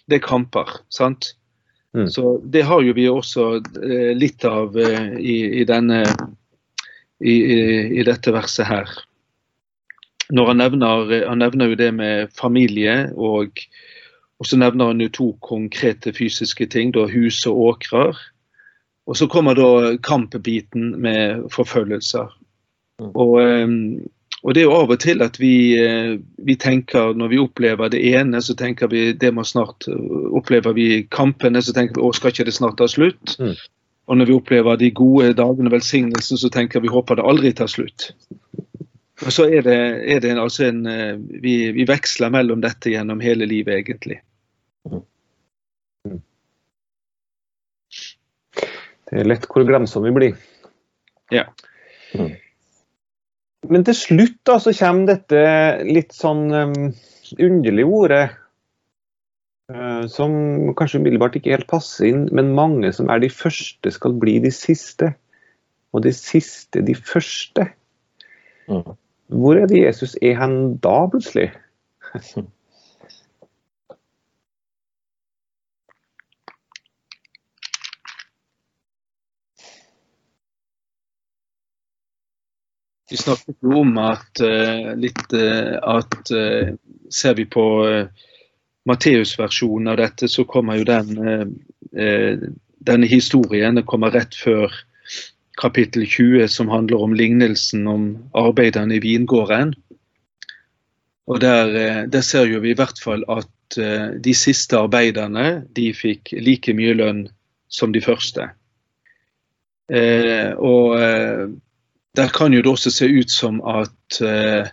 Det 0.08 0.20
er 0.20 0.26
kamper. 0.26 0.80
sant? 0.94 1.34
Mm. 1.98 2.08
Så 2.10 2.38
Det 2.44 2.62
har 2.62 2.82
jo 2.82 2.94
vi 2.94 3.08
også 3.10 3.46
eh, 3.82 4.12
litt 4.18 4.46
av 4.46 4.78
eh, 4.78 5.16
i, 5.18 5.38
i, 5.62 5.66
denne, 5.66 6.04
i, 7.20 7.36
i, 8.00 8.04
dette 8.06 8.34
verset 8.36 8.70
her. 8.70 8.92
Når 10.30 10.52
han 10.52 10.62
nevner, 10.62 11.14
han 11.26 11.42
nevner 11.42 11.72
jo 11.72 11.80
det 11.80 11.90
med 11.98 12.36
familie, 12.38 13.10
og, 13.18 13.64
og 14.38 14.46
så 14.46 14.60
nevner 14.62 14.92
han 14.92 15.02
jo 15.02 15.10
to 15.10 15.32
konkrete 15.42 16.14
fysiske 16.14 16.70
ting, 16.70 16.94
da 16.94 17.08
hus 17.10 17.42
og 17.50 17.64
åkrer. 17.72 18.22
Og 19.10 19.18
så 19.18 19.26
kommer 19.26 19.58
da 19.58 19.96
kampbiten 20.06 20.94
med 21.02 21.48
forfølgelser. 21.50 22.30
Mm. 23.02 23.12
Og, 23.16 23.34
og, 24.44 24.54
det 24.56 24.62
er 24.62 24.68
jo 24.68 24.76
av 24.78 24.94
og 24.94 25.00
til 25.04 25.24
at 25.26 25.40
vi, 25.42 25.54
eh, 25.80 26.14
vi, 26.46 26.56
tenker, 26.60 27.14
når 27.18 27.34
vi 27.34 27.42
opplever 27.42 27.92
det 27.92 28.02
ene, 28.14 28.42
så 28.42 28.56
tenker 28.56 28.88
vi 28.92 29.10
det 29.14 29.34
må 29.36 29.44
snart 29.44 29.88
Opplever 29.90 30.76
vi 30.78 30.88
kampene, 31.12 31.62
så 31.62 31.74
tenker 31.76 32.00
vi 32.00 32.06
å, 32.08 32.14
skal 32.16 32.32
ikke 32.32 32.48
det 32.48 32.56
snart 32.56 32.78
ta 32.80 32.88
slutt? 32.88 33.36
Mm. 33.40 33.58
Og 34.10 34.18
når 34.18 34.30
vi 34.30 34.38
opplever 34.38 34.80
de 34.80 34.90
gode 34.96 35.34
dagene, 35.38 35.72
velsignelsen, 35.74 36.40
så 36.40 36.50
tenker 36.50 36.82
vi 36.82 36.90
håper 36.90 37.20
det 37.20 37.28
aldri 37.30 37.52
tar 37.54 37.70
slutt. 37.70 38.12
Og 39.20 39.34
så 39.36 39.50
er 39.52 39.62
det, 39.66 39.78
er 40.08 40.24
det 40.24 40.32
altså 40.40 40.70
en 40.70 40.86
eh, 40.88 41.16
vi, 41.44 41.56
vi, 41.76 41.86
veksler 41.90 42.32
mellom 42.34 42.64
dette 42.64 42.94
gjennom 42.94 43.20
hele 43.22 43.46
livet, 43.50 43.82
egentlig. 43.82 44.22
Det 49.10 49.18
er 49.18 49.28
lett 49.28 49.48
hvor 49.50 49.66
glemsomme 49.68 50.10
vi 50.10 50.16
blir. 50.16 50.38
Ja. 51.34 51.50
Men 53.68 53.84
til 53.88 53.98
slutt 53.98 54.38
da, 54.48 54.56
så 54.62 54.72
kommer 54.76 55.10
dette 55.12 55.42
litt 55.84 56.14
sånn 56.16 56.46
um, 56.54 56.76
underlige 57.36 57.90
ordet 57.90 58.24
uh, 59.74 60.06
som 60.12 60.32
kanskje 60.80 61.02
umiddelbart 61.02 61.36
ikke 61.40 61.54
helt 61.58 61.70
passer 61.72 62.08
inn, 62.10 62.28
men 62.36 62.56
mange 62.56 62.94
som 62.96 63.12
er 63.12 63.20
de 63.24 63.32
første, 63.34 63.92
skal 63.92 64.16
bli 64.22 64.38
de 64.44 64.54
siste. 64.56 65.12
Og 65.92 66.06
de 66.06 66.14
siste 66.14 66.84
de 66.86 66.94
første. 66.94 67.66
Mm. 68.70 68.94
Hvor 69.42 69.58
er 69.58 69.66
det 69.70 69.82
Jesus 69.82 70.16
er 70.22 70.38
hen 70.38 70.78
da, 70.84 71.02
plutselig? 71.10 71.50
Vi 83.10 83.18
snakket 83.18 83.56
jo 83.62 83.80
om 83.82 83.98
at, 83.98 84.42
uh, 84.44 84.94
litt, 85.00 85.26
uh, 85.34 85.78
at 85.98 86.30
uh, 86.30 86.76
ser 87.10 87.36
vi 87.40 87.48
på 87.50 87.66
Matteus-versjonen 88.90 89.90
av 89.92 89.98
dette, 90.00 90.30
så 90.30 90.46
kommer 90.50 90.78
jo 90.80 90.86
den 90.88 91.10
denne 91.90 93.08
historien 93.10 93.76
den 93.76 93.86
kommer 93.86 94.14
rett 94.14 94.36
før 94.38 94.74
kapittel 95.60 96.06
20, 96.06 96.46
som 96.54 96.70
handler 96.70 97.02
om 97.02 97.16
lignelsen 97.18 97.88
om 97.90 98.04
arbeiderne 98.38 98.96
i 98.96 99.02
vingården. 99.04 99.74
Og 101.30 101.42
der, 101.42 102.06
der 102.08 102.26
ser 102.26 102.46
jo 102.50 102.62
vi 102.62 102.72
i 102.72 102.78
hvert 102.78 103.02
fall 103.02 103.26
at 103.30 103.78
de 104.24 104.36
siste 104.38 104.78
arbeiderne 104.78 105.66
de 105.76 105.90
fikk 105.98 106.36
like 106.46 106.74
mye 106.78 106.94
lønn 106.98 107.26
som 107.70 107.94
de 107.94 108.02
første. 108.06 108.48
og 109.90 111.58
der 112.18 112.28
kan 112.34 112.54
jo 112.54 112.62
det 112.62 112.72
også 112.72 112.92
se 112.92 113.08
ut 113.08 113.32
som 113.32 113.62
at 113.62 114.22
eh, 114.22 114.68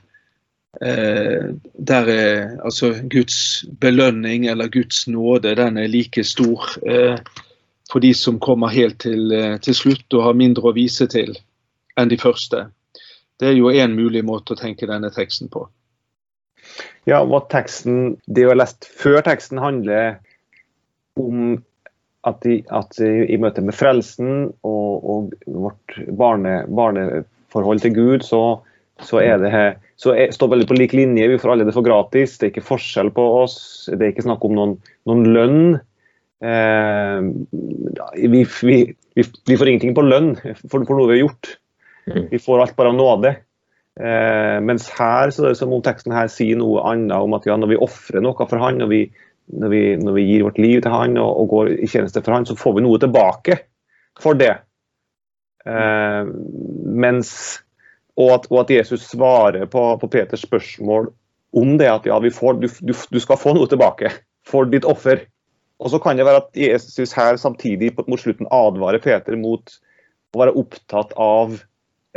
eh, 0.83 1.49
der 1.89 2.09
er 2.13 2.61
altså 2.65 2.95
Guds 3.13 3.65
belønning 3.81 4.47
eller 4.47 4.69
Guds 4.69 5.09
nåde 5.09 5.57
den 5.57 5.77
er 5.79 5.87
like 5.87 6.25
stor 6.25 6.65
eh, 6.87 7.19
for 7.93 8.01
de 8.01 8.15
som 8.15 8.41
kommer 8.41 8.69
helt 8.69 9.01
til, 9.01 9.33
eh, 9.33 9.59
til, 9.61 9.75
slutt 9.75 10.15
og 10.15 10.25
har 10.25 10.39
mindre 10.39 10.71
å 10.71 10.75
vise 10.77 11.07
til 11.07 11.37
enn 11.97 12.11
de 12.11 12.19
første. 12.19 12.67
Det 13.41 13.49
er 13.49 13.57
jo 13.57 13.71
én 13.71 13.95
mulig 13.95 14.25
måte 14.25 14.55
å 14.55 14.59
tenke 14.59 14.89
denne 14.89 15.11
teksten 15.13 15.49
på. 15.53 15.67
Ja, 17.07 17.23
og 17.23 17.49
teksten, 17.51 18.17
Det 18.27 18.47
å 18.47 18.51
ha 18.51 18.57
lest 18.59 18.85
før 18.85 19.21
teksten 19.23 19.59
handler 19.59 20.19
om 21.17 21.63
at, 22.27 22.47
i, 22.49 22.61
at 22.75 22.99
i 23.03 23.39
møte 23.41 23.63
med 23.65 23.77
frelsen 23.77 24.49
og, 24.67 25.07
og 25.07 25.35
vårt 25.47 25.99
barne, 26.19 26.59
barneforhold 26.67 27.83
til 27.85 27.95
Gud, 27.97 28.27
så, 28.27 28.41
så, 29.03 29.23
det, 29.43 29.53
så 30.01 30.15
er, 30.17 30.33
står 30.35 30.53
veldig 30.55 30.69
på 30.71 30.79
lik 30.79 30.97
linje. 30.97 31.29
Vi 31.31 31.39
får 31.43 31.55
alle 31.55 31.69
det 31.69 31.77
for 31.77 31.87
gratis. 31.87 32.37
Det 32.39 32.49
er 32.49 32.55
ikke 32.55 32.67
forskjell 32.73 33.13
på 33.17 33.27
oss. 33.43 33.59
Det 33.93 34.01
er 34.01 34.15
ikke 34.15 34.27
snakk 34.27 34.47
om 34.49 34.57
noen, 34.59 34.75
noen 35.09 35.25
lønn. 35.37 35.63
Eh, 36.45 37.31
vi, 38.17 38.43
vi, 38.45 38.81
vi, 39.17 39.25
vi, 39.25 39.57
får 39.57 39.73
ingenting 39.73 39.97
på 39.97 40.05
lønn 40.05 40.35
for, 40.67 40.83
for, 40.83 40.95
noe 40.97 41.09
vi 41.09 41.19
har 41.19 41.25
gjort. 41.29 41.57
Mm. 42.11 42.25
Vi 42.35 42.43
får 42.43 42.65
alt 42.65 42.79
bare 42.79 42.93
av 42.93 42.99
nåde. 42.99 43.37
Eh, 43.97 44.57
mens 44.61 44.91
her 44.93 45.33
så 45.33 45.47
er 45.47 45.55
det 45.55 45.61
som 45.63 45.73
om 45.73 45.85
teksten 45.85 46.13
her 46.13 46.29
sier 46.29 46.59
noe 46.61 46.83
annet 46.91 47.17
om 47.17 47.37
at 47.39 47.47
ja, 47.49 47.57
når 47.57 47.73
vi 47.73 47.79
ofrer 47.87 48.21
noe 48.25 48.37
for 48.37 48.61
han, 48.61 48.83
og 48.85 48.93
vi, 48.93 49.07
når 49.47 49.73
vi, 49.73 49.83
når 50.01 50.17
vi, 50.17 50.25
gir 50.27 50.47
vårt 50.47 50.59
liv 50.59 50.81
til 50.83 50.95
han 50.95 51.19
og, 51.23 51.31
og, 51.43 51.49
går 51.53 51.73
i 51.77 51.91
tjeneste 51.91 52.23
for 52.25 52.35
han, 52.35 52.47
så 52.49 52.57
får 52.59 52.77
vi 52.77 52.87
noe 52.87 53.01
tilbake 53.03 53.59
for 54.23 54.39
det. 54.39 54.53
Eh, 55.67 56.33
mens, 57.07 57.31
og, 58.17 58.33
at, 58.39 58.51
og, 58.51 58.59
at, 58.65 58.75
Jesus 58.79 59.07
svarer 59.11 59.69
på, 59.71 59.85
på, 60.01 60.11
Peters 60.11 60.45
spørsmål 60.47 61.11
om 61.57 61.77
det 61.81 61.89
at 61.91 62.09
ja, 62.09 62.19
får, 62.35 62.61
du, 62.63 62.69
du, 62.81 62.93
du, 62.93 63.21
skal 63.23 63.41
få 63.41 63.55
noe 63.57 63.71
tilbake 63.71 64.13
for 64.47 64.69
ditt 64.71 64.87
offer. 64.89 65.25
Og 65.83 65.93
så 65.93 66.01
kan 66.01 66.17
det 66.19 66.27
være 66.27 66.43
at 66.45 66.59
Jesus 66.59 67.15
her 67.17 67.37
samtidig 67.41 67.93
mot 68.07 68.21
slutten 68.21 68.49
advarer 68.53 69.03
Peter 69.03 69.37
mot 69.39 69.75
å 70.35 70.43
være 70.43 70.57
opptatt 70.59 71.13
av 71.21 71.59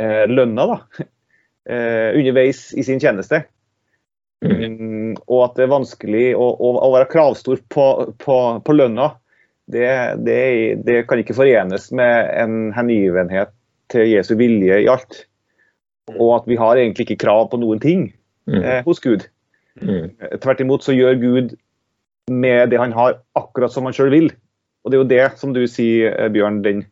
eh, 0.00 0.24
lønna 0.30 0.66
da, 0.72 0.78
eh, 1.70 2.10
underveis 2.16 2.70
i 2.74 2.84
sin 2.86 3.02
tjeneste. 3.02 3.44
Mm. 4.40 5.16
Og 5.28 5.42
at 5.44 5.58
det 5.58 5.66
er 5.66 5.72
vanskelig 5.74 6.26
å, 6.32 6.46
å, 6.56 6.72
å 6.80 6.92
være 6.94 7.10
kravstor 7.12 7.60
på, 7.68 7.86
på, 8.22 8.36
på 8.64 8.76
lønna. 8.76 9.12
Det, 9.70 9.88
det, 10.26 10.38
det, 10.86 11.02
kan 11.06 11.20
ikke 11.20 11.36
forenes 11.36 11.90
med 11.94 12.30
en 12.40 12.70
hengivenhet 12.74 13.52
til 13.92 14.08
Jesu 14.10 14.34
vilje 14.40 14.80
i 14.82 14.88
alt. 14.90 15.24
Og 16.16 16.40
at 16.40 16.48
vi 16.50 16.58
har 16.58 16.80
egentlig 16.80 17.06
ikke 17.06 17.22
krav 17.26 17.50
på 17.52 17.60
noen 17.60 17.82
ting 17.82 18.08
mm. 18.50 18.62
eh, 18.62 18.80
hos 18.86 19.02
Gud. 19.04 19.28
Mm. 19.80 20.10
Tvert 20.42 20.62
imot 20.64 20.86
så 20.86 20.96
gjør 20.96 21.20
Gud 21.20 21.54
med 22.30 22.72
det 22.72 22.80
han 22.80 22.94
har, 22.96 23.20
akkurat 23.38 23.72
som 23.74 23.86
han 23.86 23.94
sjøl 23.94 24.10
vil. 24.14 24.32
Og 24.82 24.90
det 24.90 24.96
er 24.96 25.02
jo 25.02 25.10
det 25.12 25.24
som 25.38 25.54
du 25.54 25.62
sier, 25.68 26.16
eh, 26.16 26.32
Bjørn, 26.32 26.62
den, 26.64 26.84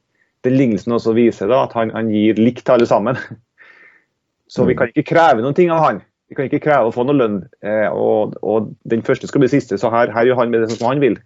den 0.46 0.58
lignelsen 0.58 0.94
også 0.94 1.16
viser, 1.16 1.50
da, 1.50 1.64
at 1.66 1.74
han, 1.78 1.94
han 1.96 2.12
gir 2.12 2.38
likt 2.38 2.66
til 2.66 2.76
alle 2.76 2.88
sammen. 2.90 3.18
Så 4.52 4.64
vi 4.64 4.76
mm. 4.76 4.78
kan 4.78 4.92
ikke 4.92 5.10
kreve 5.10 5.44
noen 5.44 5.56
ting 5.56 5.72
av 5.74 5.82
han. 5.84 6.04
Vi 6.28 6.36
kan 6.36 6.48
ikke 6.48 6.60
kreve 6.60 6.90
å 6.90 6.92
få 6.92 7.06
noe 7.08 7.16
lønn, 7.16 7.38
eh, 7.64 7.88
og, 7.88 8.36
og, 8.44 8.72
den 8.92 9.04
første 9.04 9.28
skal 9.30 9.40
bli 9.40 9.48
siste. 9.48 9.78
Så 9.80 9.88
her, 9.92 10.12
her 10.12 10.28
gjør 10.28 10.42
han 10.42 10.52
med 10.52 10.64
det 10.64 10.74
som 10.74 10.90
han 10.90 11.00
vil. 11.00 11.16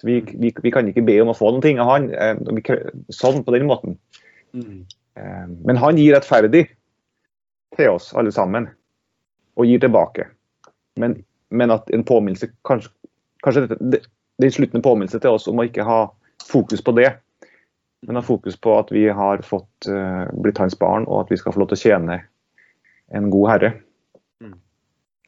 Så 0.00 0.08
vi, 0.08 0.18
vi, 0.32 0.50
vi, 0.50 0.72
kan 0.74 0.88
ikke 0.90 1.04
be 1.06 1.20
om 1.22 1.30
å 1.30 1.36
få 1.38 1.52
noen 1.52 1.62
ting 1.62 1.78
av 1.82 1.90
han 1.92 2.08
eh, 2.10 2.80
sånn 3.14 3.44
på 3.46 3.54
den 3.54 3.68
måten. 3.70 3.94
Mm. 4.56 4.82
Eh, 5.20 5.44
men 5.68 5.78
han 5.78 6.00
gir 6.00 6.16
rettferdig 6.16 6.64
til 7.78 7.92
oss 7.92 8.10
alle 8.18 8.34
sammen, 8.34 8.66
og 9.54 9.70
gir 9.70 9.82
tilbake. 9.82 10.26
Men, 10.98 11.20
men 11.54 11.70
at 11.70 11.90
en 11.94 12.02
påminnelse 12.06 12.50
Kanskje, 12.66 12.90
kanskje 13.44 13.62
det, 13.68 13.76
det, 13.92 14.00
det 14.42 14.48
er 14.48 14.56
slutten 14.56 14.80
en 14.80 14.84
påminnelse 14.84 15.20
til 15.22 15.36
oss 15.36 15.46
om 15.50 15.62
å 15.62 15.66
ikke 15.68 15.86
ha 15.86 16.00
fokus 16.50 16.82
på 16.82 16.96
det, 16.98 17.12
men 18.08 18.18
ha 18.18 18.24
fokus 18.24 18.58
på 18.58 18.74
at 18.80 18.90
vi 18.90 19.04
har 19.14 19.44
fått 19.46 19.86
blitt 20.40 20.58
hans 20.58 20.74
barn, 20.80 21.04
og 21.06 21.26
at 21.26 21.32
vi 21.32 21.38
skal 21.38 21.54
få 21.54 21.62
lov 21.62 21.70
til 21.70 21.78
å 21.78 21.82
tjene 21.84 22.16
en 23.14 23.28
god 23.30 23.50
herre. 23.52 23.72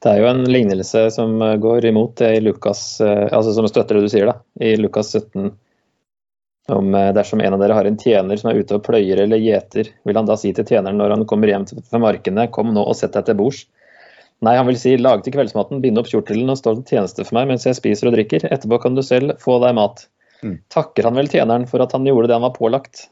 Det 0.02 0.10
er 0.10 0.18
jo 0.18 0.30
en 0.32 0.42
lignelse 0.50 1.04
som 1.14 1.36
eh, 1.42 1.58
går 1.62 1.84
imot 1.92 2.16
det 2.18 2.32
i 2.36 2.40
Lukas, 2.42 3.00
eh, 3.00 3.28
altså 3.30 3.52
som 3.54 3.68
støtter 3.70 3.98
det 3.98 4.08
du 4.08 4.10
sier, 4.10 4.26
da, 4.26 4.40
i 4.58 4.74
Lukas 4.80 5.12
17. 5.14 5.52
Om 6.74 6.94
eh, 6.98 7.10
dersom 7.14 7.42
en 7.42 7.54
av 7.54 7.62
dere 7.62 7.76
har 7.78 7.86
en 7.86 7.98
tjener 7.98 8.40
som 8.40 8.50
er 8.50 8.58
ute 8.58 8.78
og 8.78 8.82
pløyer 8.86 9.22
eller 9.22 9.38
gjeter, 9.42 9.92
vil 10.02 10.18
han 10.18 10.26
da 10.26 10.38
si 10.38 10.50
til 10.56 10.66
tjeneren 10.66 10.98
når 10.98 11.14
han 11.16 11.24
kommer 11.30 11.52
hjem 11.52 11.68
fra 11.70 12.02
markene, 12.02 12.48
kom 12.50 12.74
nå 12.74 12.82
og 12.82 12.98
sett 12.98 13.14
deg 13.14 13.30
til 13.30 13.38
bords. 13.38 13.62
Nei, 14.42 14.56
han 14.58 14.66
vil 14.66 14.80
si 14.80 14.96
lag 14.98 15.22
til 15.22 15.36
kveldsmaten, 15.36 15.78
binde 15.84 16.02
opp 16.02 16.10
kjortelen 16.10 16.50
og 16.50 16.58
stå 16.58 16.74
til 16.80 16.96
tjeneste 16.96 17.22
for 17.28 17.38
meg 17.38 17.52
mens 17.52 17.68
jeg 17.68 17.78
spiser 17.78 18.10
og 18.10 18.16
drikker. 18.16 18.48
Etterpå 18.50 18.80
kan 18.82 18.98
du 18.98 19.04
selv 19.06 19.36
få 19.42 19.60
deg 19.62 19.76
mat. 19.78 20.08
Mm. 20.42 20.56
Takker 20.74 21.06
han 21.06 21.14
vel 21.14 21.30
tjeneren 21.30 21.68
for 21.70 21.84
at 21.84 21.94
han 21.94 22.08
gjorde 22.08 22.26
det 22.26 22.40
han 22.40 22.46
var 22.48 22.56
pålagt? 22.56 23.06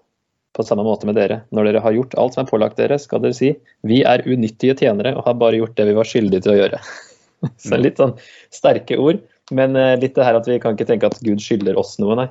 På 0.61 0.67
samme 0.69 0.85
måte 0.87 1.09
med 1.09 1.17
dere. 1.19 1.41
Når 1.57 1.71
dere 1.71 1.83
har 1.85 1.97
gjort 1.97 2.17
alt 2.21 2.37
som 2.37 2.45
er 2.45 2.51
pålagt 2.51 2.79
dere, 2.81 3.01
skal 3.01 3.23
dere 3.25 3.37
si 3.37 3.55
vi 3.89 4.03
er 4.07 4.25
unyttige 4.29 4.77
tjenere 4.79 5.17
og 5.17 5.25
har 5.27 5.39
bare 5.41 5.61
gjort 5.61 5.77
det 5.81 5.89
vi 5.89 5.97
var 5.97 6.09
skyldige 6.09 6.47
til 6.47 6.55
å 6.55 6.59
gjøre. 6.61 6.81
Så 7.65 7.81
litt 7.81 8.01
sånn 8.01 8.17
sterke 8.53 9.01
ord, 9.01 9.23
men 9.57 9.79
eh, 9.79 9.97
litt 10.01 10.15
det 10.19 10.27
her 10.27 10.39
at 10.39 10.49
vi 10.49 10.61
kan 10.63 10.77
ikke 10.77 10.89
tenke 10.93 11.11
at 11.11 11.21
Gud 11.25 11.43
skylder 11.43 11.79
oss 11.81 11.97
noe, 12.03 12.19
nei. 12.19 12.31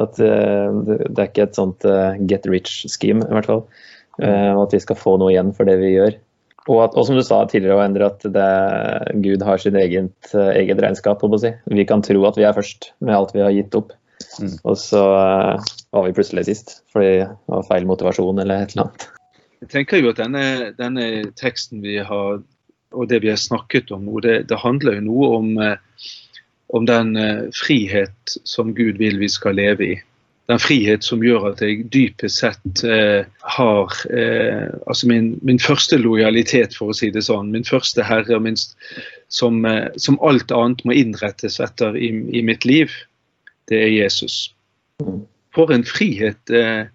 At 0.00 0.16
uh, 0.22 0.70
det 0.86 1.18
er 1.18 1.26
ikke 1.26 1.44
et 1.48 1.58
sånt 1.58 1.84
uh, 1.84 2.16
get 2.30 2.46
rich 2.48 2.86
scheme, 2.88 3.26
i 3.26 3.34
hvert 3.36 3.48
fall. 3.50 3.64
At 4.20 4.74
vi 4.74 4.80
skal 4.82 4.98
få 5.00 5.14
noe 5.20 5.32
igjen 5.32 5.50
for 5.56 5.68
det 5.68 5.78
vi 5.80 5.94
gjør. 5.94 6.14
Og, 6.68 6.76
at, 6.84 6.96
og 6.98 7.06
som 7.08 7.16
du 7.16 7.22
sa 7.24 7.38
tidligere, 7.48 7.86
Endre, 7.88 8.10
at 8.10 8.24
det, 8.34 8.48
Gud 9.24 9.44
har 9.46 9.60
sitt 9.62 9.76
eget, 9.80 10.32
eget 10.34 10.82
regnskap. 10.84 11.24
Si. 11.40 11.52
Vi 11.72 11.86
kan 11.88 12.04
tro 12.04 12.20
at 12.28 12.36
vi 12.36 12.44
er 12.44 12.56
først 12.56 12.90
med 13.00 13.16
alt 13.16 13.32
vi 13.32 13.42
har 13.44 13.54
gitt 13.56 13.76
opp. 13.78 13.94
Mm. 14.40 14.54
Og 14.68 14.76
så 14.78 15.00
uh, 15.00 15.70
var 15.94 16.06
vi 16.06 16.14
plutselig 16.16 16.46
sist 16.48 16.76
fordi 16.92 17.22
det 17.22 17.30
var 17.50 17.66
feil 17.68 17.88
motivasjon 17.88 18.42
eller 18.42 18.64
et 18.64 18.74
eller 18.74 18.88
annet. 18.88 19.08
Jeg 19.60 19.72
tenker 19.74 20.00
jo 20.00 20.12
at 20.12 20.20
denne, 20.20 20.72
denne, 20.78 21.06
teksten 21.36 21.82
vi 21.84 21.98
har, 22.04 22.40
og 22.96 23.08
det 23.10 23.20
vi 23.24 23.28
har 23.32 23.40
snakket 23.40 23.92
om 23.92 24.06
nå, 24.08 24.22
det, 24.24 24.36
det 24.48 24.60
handler 24.62 24.96
jo 24.96 25.06
noe 25.10 25.32
om, 25.36 25.50
eh, 25.60 26.06
om 26.72 26.86
den 26.88 27.12
eh, 27.20 27.42
frihet 27.52 28.38
som 28.48 28.72
Gud 28.76 28.96
vil 29.02 29.20
vi 29.20 29.28
skal 29.28 29.60
leve 29.60 29.84
i. 29.84 29.98
Den 30.50 30.58
frihet 30.58 31.04
som 31.06 31.20
gjør 31.22 31.50
at 31.52 31.60
jeg 31.62 31.84
dypest 31.94 32.40
sett 32.40 32.80
eh, 32.88 33.28
har 33.54 33.98
eh, 34.10 34.72
altså 34.88 35.10
min, 35.12 35.34
min, 35.46 35.60
første 35.62 36.00
lojalitet, 36.00 36.74
for 36.74 36.90
å 36.90 36.96
si 36.96 37.12
det 37.14 37.22
sånn. 37.28 37.52
Min 37.54 37.68
første 37.68 38.02
herre 38.02 38.40
minst, 38.42 38.74
som, 39.30 39.60
eh, 39.68 39.92
som, 40.00 40.18
alt 40.26 40.50
annet 40.56 40.82
må 40.88 40.96
innrettes 40.96 41.60
etter 41.62 41.94
i, 41.94 42.10
i 42.34 42.42
mitt 42.42 42.66
liv. 42.66 42.96
Det 43.70 43.78
er 43.78 43.92
Jesus. 43.94 44.54
For 45.54 45.72
en 45.74 45.86
frihet 45.86 46.50
eh, 46.50 46.86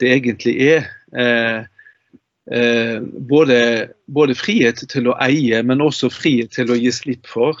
det 0.00 0.10
egentlig 0.16 0.54
er. 0.70 0.88
Eh, 1.18 1.64
eh, 2.58 2.98
både, 3.28 3.88
både, 4.06 4.36
frihet 4.38 4.84
til 4.88 5.10
å 5.10 5.16
eie, 5.22 5.62
men 5.66 5.82
også 5.82 6.10
frihet 6.12 6.54
til 6.54 6.70
å 6.72 6.78
gi 6.78 6.92
slipp 6.94 7.26
for. 7.30 7.58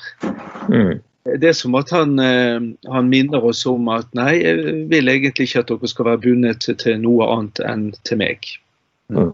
Mm. 0.70 1.02
Det 1.22 1.52
er 1.52 1.54
som 1.54 1.74
at 1.78 1.92
han, 1.94 2.16
han, 2.18 3.10
minner 3.10 3.44
oss 3.46 3.60
om 3.70 3.86
at 3.94 4.08
nei, 4.18 4.40
jeg 4.42 4.72
vil 4.90 5.10
egentlig 5.10 5.46
ikke 5.46 5.62
at 5.62 5.68
dere 5.70 5.90
skal 5.90 6.08
være 6.08 6.22
bundet 6.24 6.66
til 6.82 6.98
noe 6.98 7.28
annet 7.30 7.62
enn 7.62 7.84
til 8.02 8.18
meg. 8.18 8.48
Mm. 9.06 9.30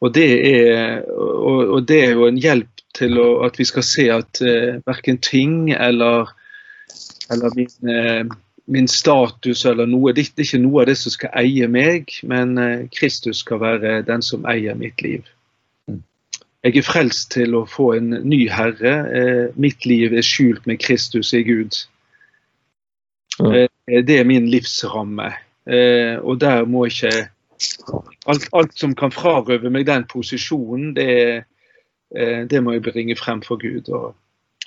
Og, 0.00 0.12
det 0.16 0.28
er, 0.48 1.02
og, 1.12 1.58
og, 1.66 1.80
det 1.88 1.98
er, 2.06 2.14
jo 2.16 2.28
en 2.30 2.40
hjelp 2.40 2.84
til 2.96 3.20
å, 3.20 3.28
at 3.44 3.58
vi 3.60 3.66
skal 3.68 3.84
se 3.86 4.06
at 4.12 4.40
eh, 4.40 4.80
verken 4.88 5.20
ting 5.20 5.74
eller, 5.76 6.32
eller 7.30 7.54
min, 7.56 8.30
min 8.70 8.88
status 8.88 9.64
eller 9.66 9.88
noe. 9.90 10.12
Det 10.14 10.28
er 10.28 10.44
ikke 10.44 10.62
noe 10.62 10.84
av 10.84 10.90
det 10.90 10.96
som 11.00 11.14
skal 11.14 11.34
eie 11.42 11.68
meg, 11.70 12.12
men 12.26 12.56
eh, 12.60 12.86
Kristus 12.94 13.42
skal 13.44 13.62
være 13.62 14.00
den 14.06 14.22
som 14.22 14.46
eier 14.48 14.78
mitt 14.78 15.02
liv. 15.02 15.26
Mm. 15.90 16.02
Jeg 16.66 16.78
er 16.78 16.86
frelst 16.86 17.32
til 17.34 17.56
å 17.58 17.64
få 17.68 17.92
en 17.98 18.14
ny 18.30 18.44
herre. 18.52 18.94
Eh, 19.10 19.44
mitt 19.60 19.86
liv 19.90 20.14
er 20.14 20.26
skjult 20.26 20.68
med 20.70 20.80
Kristus 20.82 21.32
i 21.34 21.42
Gud. 21.46 21.82
Eh, 23.42 23.66
det 24.06 24.20
er 24.20 24.28
min 24.28 24.50
livsramme. 24.50 25.32
Og 25.70 26.38
der 26.40 26.64
må 26.66 26.86
ikke 26.88 27.10
alt, 28.26 28.46
alt 28.56 28.72
som 28.78 28.94
kan 28.96 29.12
frarøve 29.12 29.70
meg 29.70 29.84
den 29.86 30.06
posisjonen, 30.08 30.94
det, 30.96 31.44
det 32.50 32.62
må 32.64 32.72
jeg 32.74 32.82
bringe 32.86 33.14
frem 33.18 33.42
for 33.44 33.60
Gud. 33.60 33.90
Og 33.92 34.14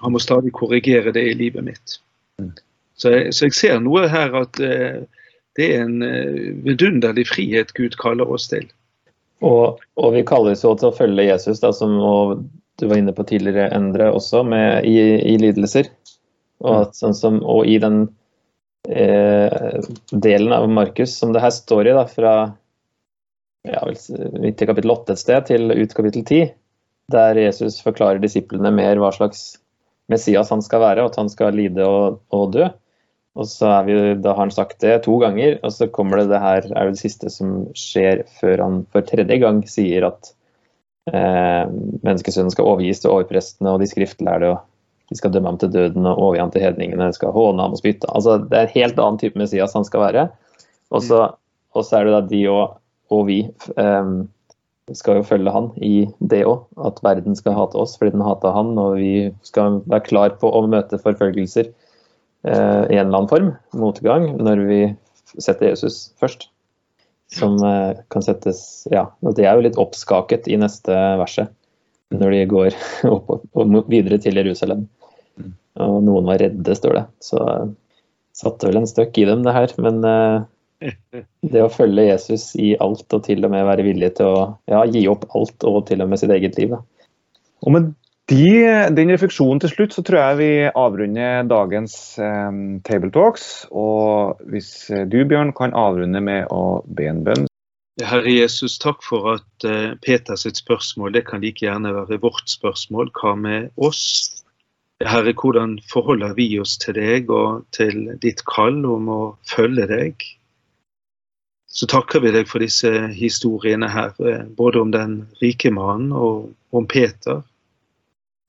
han 0.04 0.14
må 0.14 0.22
stadig 0.22 0.54
korrigere 0.56 1.12
det 1.12 1.26
i 1.32 1.36
livet 1.40 1.66
mitt. 1.66 1.98
Mm. 2.42 2.54
Så 2.96 3.12
jeg, 3.14 3.34
så 3.34 3.50
jeg 3.50 3.58
ser 3.58 3.84
noe 3.84 4.08
her 4.12 4.34
at 4.38 4.60
eh, 4.64 5.04
det 5.58 5.70
er 5.76 5.86
en 5.86 6.02
eh, 6.06 6.54
vidunderlig 6.66 7.28
frihet 7.30 7.74
Gud 7.78 7.98
kaller 8.02 8.30
oss 8.30 8.48
til. 8.52 8.68
Og, 9.44 9.82
og 10.00 10.14
vi 10.16 10.24
kalles 10.26 10.64
jo 10.64 10.74
til 10.80 10.90
å 10.90 10.96
følge 10.96 11.28
Jesus, 11.28 11.60
da, 11.64 11.74
som 11.76 11.98
du 12.80 12.88
var 12.88 13.00
inne 13.00 13.14
på 13.16 13.26
tidligere, 13.28 13.70
Endre, 13.76 14.10
også, 14.16 14.44
med, 14.48 14.88
i, 14.88 14.98
i, 15.34 15.38
lidelser. 15.42 15.90
Og, 16.64 16.86
at, 16.86 16.98
sånn 16.98 17.16
som, 17.18 17.42
og 17.44 17.68
i 17.68 17.76
den 17.84 18.06
eh, 18.88 19.82
delen 20.14 20.56
av 20.56 20.70
Markus 20.72 21.18
som 21.20 21.34
det 21.36 21.44
her 21.44 21.52
står 21.54 21.92
i, 21.92 21.96
da, 21.98 22.06
fra 22.08 22.36
ja, 23.68 23.82
vel, 23.84 23.98
til 23.98 24.70
kapittel 24.70 24.96
8 24.96 25.14
et 25.14 25.22
sted 25.22 25.50
til 25.52 25.72
ut 25.72 25.96
kapittel 25.96 26.24
10, 26.24 26.54
der 27.14 27.40
Jesus 27.40 27.82
forklarer 27.84 28.22
disiplene 28.24 28.72
mer 28.76 29.00
hva 29.00 29.12
slags 29.16 29.44
Messias 30.14 30.52
han 30.54 30.64
skal 30.66 30.84
være, 30.84 31.04
og 31.04 31.12
at 31.12 31.20
han 31.22 31.32
skal 31.32 31.58
lide 31.58 31.86
og, 31.88 32.22
og 32.34 32.54
dø. 32.56 32.70
Og 33.34 33.48
så 33.50 33.70
vi, 33.88 33.96
Da 34.22 34.36
har 34.36 34.44
han 34.44 34.54
sagt 34.54 34.80
det 34.84 35.04
to 35.08 35.18
ganger, 35.22 35.58
og 35.66 35.74
så 35.74 35.90
kommer 35.90 36.22
det 36.22 36.30
det 36.30 36.42
her 36.44 36.68
er 36.70 36.92
det 36.92 37.02
siste 37.02 37.32
som 37.34 37.64
skjer 37.78 38.26
før 38.40 38.62
han 38.62 38.84
for 38.94 39.06
tredje 39.08 39.40
gang 39.42 39.64
sier 39.70 40.06
at 40.12 40.30
eh, 41.10 41.66
menneskesønnen 42.06 42.54
skal 42.54 42.70
overgis 42.70 43.02
til 43.02 43.14
overprestene 43.14 43.74
og 43.74 43.82
de 43.82 43.90
skriftlærde, 43.90 44.54
og 44.54 45.10
de 45.10 45.18
skal 45.18 45.34
dømme 45.34 45.50
ham 45.50 45.58
til 45.62 45.74
døden 45.74 46.06
og 46.06 46.22
overgi 46.28 46.44
ham 46.44 46.54
til 46.54 46.66
hedningene, 46.68 47.10
de 47.10 47.18
skal 47.18 47.34
håne 47.34 47.66
ham 47.66 47.74
og 47.74 47.82
spytte. 47.82 48.10
Altså, 48.14 48.38
det 48.46 48.60
er 48.60 48.70
en 48.70 48.78
helt 48.78 49.02
annen 49.02 49.20
type 49.22 49.40
Messias 49.40 49.74
han 49.74 49.88
skal 49.88 50.06
være. 50.06 50.28
Og 50.94 51.02
så, 51.02 51.26
så 51.74 51.98
er 51.98 52.06
det 52.06 52.14
da 52.14 52.22
de 52.30 52.46
og, 52.54 52.78
og 53.10 53.26
vi 53.32 53.40
eh, 53.50 54.14
skal 54.92 55.22
jo 55.22 55.28
følge 55.28 55.52
han 55.54 55.70
i 55.80 55.94
det 56.20 56.44
òg. 56.50 56.66
At 56.84 57.00
verden 57.06 57.38
skal 57.40 57.56
hate 57.56 57.80
oss 57.80 57.96
fordi 58.00 58.18
den 58.18 58.26
hata 58.26 58.52
han, 58.56 58.74
og 58.82 58.98
vi 59.00 59.32
skal 59.48 59.80
være 59.88 60.08
klar 60.10 60.36
på 60.42 60.52
å 60.52 60.66
møte 60.68 61.00
forfølgelser 61.00 61.72
Eh, 62.44 62.84
i 62.92 62.98
en 62.98 63.08
eller 63.08 63.22
annen 63.22 63.32
form, 63.32 63.52
motgang, 63.80 64.26
når 64.44 64.62
vi 64.68 64.80
setter 65.40 65.72
Jesus 65.72 66.12
først. 66.20 66.50
Som 67.34 67.56
eh, 67.66 67.96
kan 68.14 68.26
settes 68.26 68.84
Ja, 68.92 69.08
det 69.34 69.48
er 69.48 69.56
jo 69.56 69.64
litt 69.66 69.80
oppskaket 69.80 70.50
i 70.52 70.60
neste 70.60 70.98
verset, 71.22 71.54
når 72.14 72.36
de 72.36 72.42
går 72.52 72.76
opp 73.16 73.32
og 73.32 73.78
videre 73.92 74.20
til 74.22 74.38
Jerusalem. 74.42 74.86
Mm. 75.40 75.54
Og 75.88 75.96
noen 76.10 76.28
var 76.28 76.44
redde, 76.44 76.76
står 76.78 77.00
det. 77.00 77.06
Så 77.24 77.40
uh, 77.40 77.72
satte 78.36 78.68
vel 78.68 78.82
en 78.82 78.90
støkk 78.90 79.18
i 79.24 79.26
dem, 79.30 79.42
det 79.48 79.56
her. 79.56 79.74
Men 79.82 80.04
uh, 80.06 80.44
det 81.54 81.64
å 81.64 81.72
følge 81.72 82.08
Jesus 82.10 82.52
i 82.60 82.74
alt, 82.84 83.06
og 83.14 83.26
til 83.28 83.46
og 83.46 83.54
med 83.54 83.68
være 83.68 83.86
villig 83.88 84.14
til 84.20 84.30
å 84.30 84.46
ja, 84.70 84.84
gi 84.90 85.06
opp 85.12 85.28
alt, 85.36 85.58
og 85.68 85.84
til 85.90 86.04
og 86.04 86.12
med 86.12 86.22
sitt 86.22 86.34
eget 86.36 86.60
liv. 86.60 86.76
Da. 86.76 86.82
Og 87.64 87.76
med 87.76 87.94
de, 88.32 88.50
den 88.96 89.12
refleksjonen 89.12 89.60
til 89.64 89.72
slutt, 89.72 89.96
så 89.96 90.04
tror 90.06 90.20
jeg 90.22 90.40
vi 90.40 90.52
avrunder 90.70 91.48
dagens 91.50 91.96
eh, 92.24 92.60
Table 92.88 93.12
Talks. 93.16 93.48
Og 93.72 94.40
hvis 94.52 94.70
du, 95.12 95.20
Bjørn, 95.28 95.52
kan 95.58 95.76
avrunde 95.76 96.24
med 96.24 96.48
å 96.54 96.84
be 96.88 97.10
en 97.12 97.26
bønn. 97.28 97.50
Herre 98.02 98.32
Jesus, 98.32 98.80
takk 98.82 99.04
for 99.06 99.36
at 99.36 99.68
eh, 99.70 99.92
Peters 100.02 100.48
spørsmål 100.48 101.14
det 101.14 101.28
kan 101.28 101.44
like 101.44 101.62
gjerne 101.62 101.92
være 101.94 102.22
vårt 102.24 102.48
spørsmål. 102.50 103.12
Hva 103.14 103.36
med 103.38 103.70
oss? 103.78 104.44
Herre, 105.04 105.36
hvordan 105.38 105.78
forholder 105.92 106.34
vi 106.38 106.48
oss 106.64 106.78
til 106.82 106.96
deg 106.98 107.30
og 107.34 107.68
til 107.76 108.16
ditt 108.24 108.42
kall 108.50 108.82
om 108.88 109.12
å 109.12 109.22
følge 109.50 109.86
deg? 109.92 110.26
Så 111.74 111.88
takker 111.90 112.22
vi 112.22 112.32
deg 112.34 112.50
for 112.50 112.62
disse 112.62 112.90
historiene 113.18 113.90
her, 113.90 114.14
eh, 114.22 114.46
både 114.46 114.82
om 114.82 114.92
den 114.94 115.16
rike 115.42 115.72
mannen 115.74 116.14
og 116.14 116.52
om 116.74 116.86
Peter. 116.88 117.42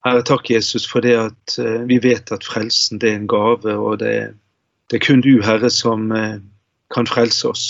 Herre, 0.04 0.20
takk 0.28 0.50
Jesus 0.52 0.84
for 0.84 1.00
det 1.00 1.14
at 1.16 1.54
uh, 1.56 1.86
vi 1.88 1.96
vet 2.04 2.28
at 2.34 2.44
frelsen 2.44 3.00
det 3.00 3.08
er 3.08 3.22
en 3.22 3.30
gave, 3.30 3.72
og 3.72 4.02
det, 4.02 4.34
det 4.92 4.98
er 4.98 5.04
kun 5.06 5.24
du, 5.24 5.38
Herre, 5.40 5.70
som 5.72 6.10
uh, 6.12 6.36
kan 6.92 7.08
frelse 7.08 7.48
oss. 7.48 7.64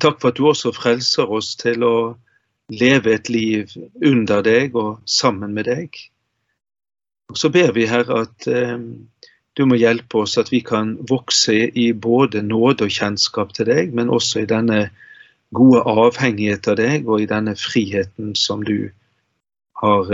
Takk 0.00 0.22
for 0.22 0.32
at 0.32 0.40
du 0.40 0.46
også 0.48 0.72
frelser 0.72 1.28
oss 1.28 1.52
til 1.60 1.84
å 1.84 1.94
leve 2.72 3.12
et 3.12 3.28
liv 3.28 3.74
under 4.06 4.40
deg 4.46 4.78
og 4.78 5.02
sammen 5.04 5.52
med 5.52 5.68
deg. 5.68 6.00
Og 7.28 7.36
Så 7.36 7.52
ber 7.52 7.74
vi, 7.76 7.84
Herre, 7.90 8.24
at 8.24 8.48
du 9.60 9.66
må 9.68 9.76
hjelpe 9.76 10.22
oss 10.24 10.38
at 10.40 10.48
vi 10.52 10.62
kan 10.64 10.94
vokse 11.10 11.54
i 11.76 11.90
både 11.92 12.40
nåde 12.46 12.88
og 12.88 12.94
kjennskap 12.96 13.52
til 13.56 13.68
deg, 13.68 13.92
men 13.96 14.12
også 14.12 14.44
i 14.44 14.48
denne 14.48 14.86
gode 15.56 15.82
avhengighet 15.84 16.68
av 16.70 16.78
deg 16.80 17.08
og 17.10 17.20
i 17.20 17.28
denne 17.28 17.56
friheten 17.58 18.32
som 18.38 18.64
du 18.64 18.88
har 19.82 20.08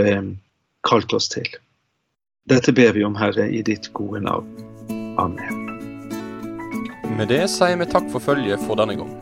kalt 0.87 1.15
oss 1.15 1.29
til. 1.31 1.47
Dette 2.47 2.71
ber 2.71 2.93
vi 2.95 3.03
om, 3.03 3.15
Herre, 3.19 3.49
i 3.51 3.63
ditt 3.63 3.91
gode 3.95 4.21
navn. 4.23 4.47
Amen. 5.19 5.63
Med 7.17 7.31
det 7.31 7.43
sier 7.51 7.75
vi 7.79 7.87
takk 7.89 8.07
for 8.13 8.23
følget 8.23 8.63
for 8.67 8.79
denne 8.79 8.95
gang. 8.99 9.13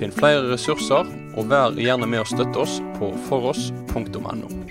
Finn 0.00 0.14
flere 0.16 0.46
ressurser, 0.48 1.08
og 1.36 1.50
vær 1.52 1.76
gjerne 1.76 2.08
med 2.08 2.24
å 2.24 2.28
støtte 2.28 2.64
oss 2.64 2.80
på 2.96 3.12
foross.no. 3.28 4.69